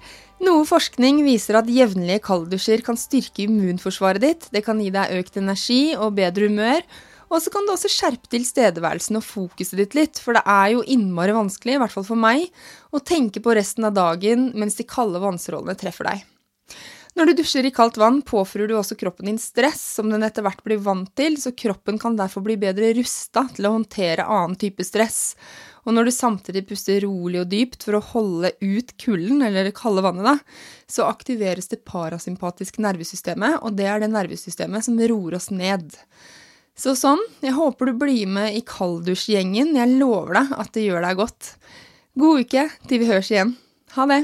Noe 0.44 0.66
forskning 0.68 1.22
viser 1.24 1.56
at 1.56 1.70
jevnlige 1.72 2.20
kalddusjer 2.26 2.82
kan 2.84 2.98
styrke 3.00 3.46
immunforsvaret 3.46 4.24
ditt, 4.24 4.48
det 4.52 4.64
kan 4.66 4.82
gi 4.82 4.90
deg 4.92 5.14
økt 5.22 5.38
energi 5.40 5.94
og 5.96 6.18
bedre 6.18 6.50
humør, 6.50 6.84
og 7.32 7.40
så 7.42 7.54
kan 7.54 7.64
det 7.64 7.74
også 7.78 7.92
skjerpe 7.92 8.28
tilstedeværelsen 8.34 9.18
og 9.22 9.24
fokuset 9.24 9.80
ditt 9.80 9.96
litt, 9.96 10.20
for 10.20 10.36
det 10.36 10.44
er 10.44 10.74
jo 10.74 10.84
innmari 10.84 11.36
vanskelig, 11.38 11.78
i 11.78 11.82
hvert 11.82 11.96
fall 11.96 12.08
for 12.10 12.20
meg, 12.20 12.50
å 12.92 13.00
tenke 13.00 13.40
på 13.46 13.56
resten 13.56 13.88
av 13.88 13.96
dagen 13.96 14.50
mens 14.60 14.76
de 14.78 14.86
kalde 14.90 15.24
vannstrålene 15.24 15.80
treffer 15.80 16.12
deg. 16.12 16.28
Når 17.14 17.30
du 17.30 17.36
dusjer 17.40 17.70
i 17.70 17.72
kaldt 17.74 18.00
vann, 18.02 18.20
påfører 18.26 18.68
du 18.68 18.76
også 18.76 18.98
kroppen 19.00 19.30
din 19.30 19.40
stress 19.40 19.82
som 20.00 20.10
den 20.10 20.26
etter 20.26 20.44
hvert 20.44 20.64
blir 20.66 20.82
vant 20.84 21.12
til, 21.16 21.38
så 21.40 21.54
kroppen 21.56 22.02
kan 22.02 22.18
derfor 22.20 22.44
bli 22.44 22.58
bedre 22.60 22.90
rusta 22.98 23.46
til 23.54 23.70
å 23.70 23.76
håndtere 23.78 24.26
annen 24.26 24.58
type 24.60 24.84
stress. 24.84 25.38
Og 25.84 25.96
når 25.96 26.08
du 26.08 26.14
samtidig 26.16 26.64
puster 26.70 27.04
rolig 27.04 27.42
og 27.42 27.50
dypt 27.52 27.84
for 27.84 27.98
å 27.98 28.06
holde 28.14 28.54
ut 28.62 28.94
kulden, 29.02 29.42
eller 29.44 29.68
det 29.68 29.76
kalde 29.78 30.04
vannet, 30.06 30.26
da, 30.26 30.36
så 30.88 31.08
aktiveres 31.10 31.68
det 31.72 31.84
parasympatiske 31.88 32.84
nervesystemet, 32.84 33.60
og 33.62 33.76
det 33.80 33.90
er 33.92 34.04
det 34.04 34.14
nervesystemet 34.14 34.88
som 34.88 35.02
roer 35.12 35.40
oss 35.40 35.50
ned. 35.52 35.92
Så 36.80 36.96
sånn, 36.98 37.22
jeg 37.44 37.54
håper 37.58 37.92
du 37.92 38.00
blir 38.02 38.30
med 38.30 38.56
i 38.58 38.64
kalddusjgjengen. 38.66 39.76
Jeg 39.78 39.98
lover 40.00 40.40
deg 40.40 40.56
at 40.64 40.72
det 40.74 40.88
gjør 40.88 41.06
deg 41.06 41.20
godt. 41.20 41.52
God 42.18 42.48
uke 42.48 42.70
til 42.88 43.04
vi 43.04 43.12
høres 43.12 43.34
igjen. 43.34 43.58
Ha 43.98 44.10
det! 44.10 44.24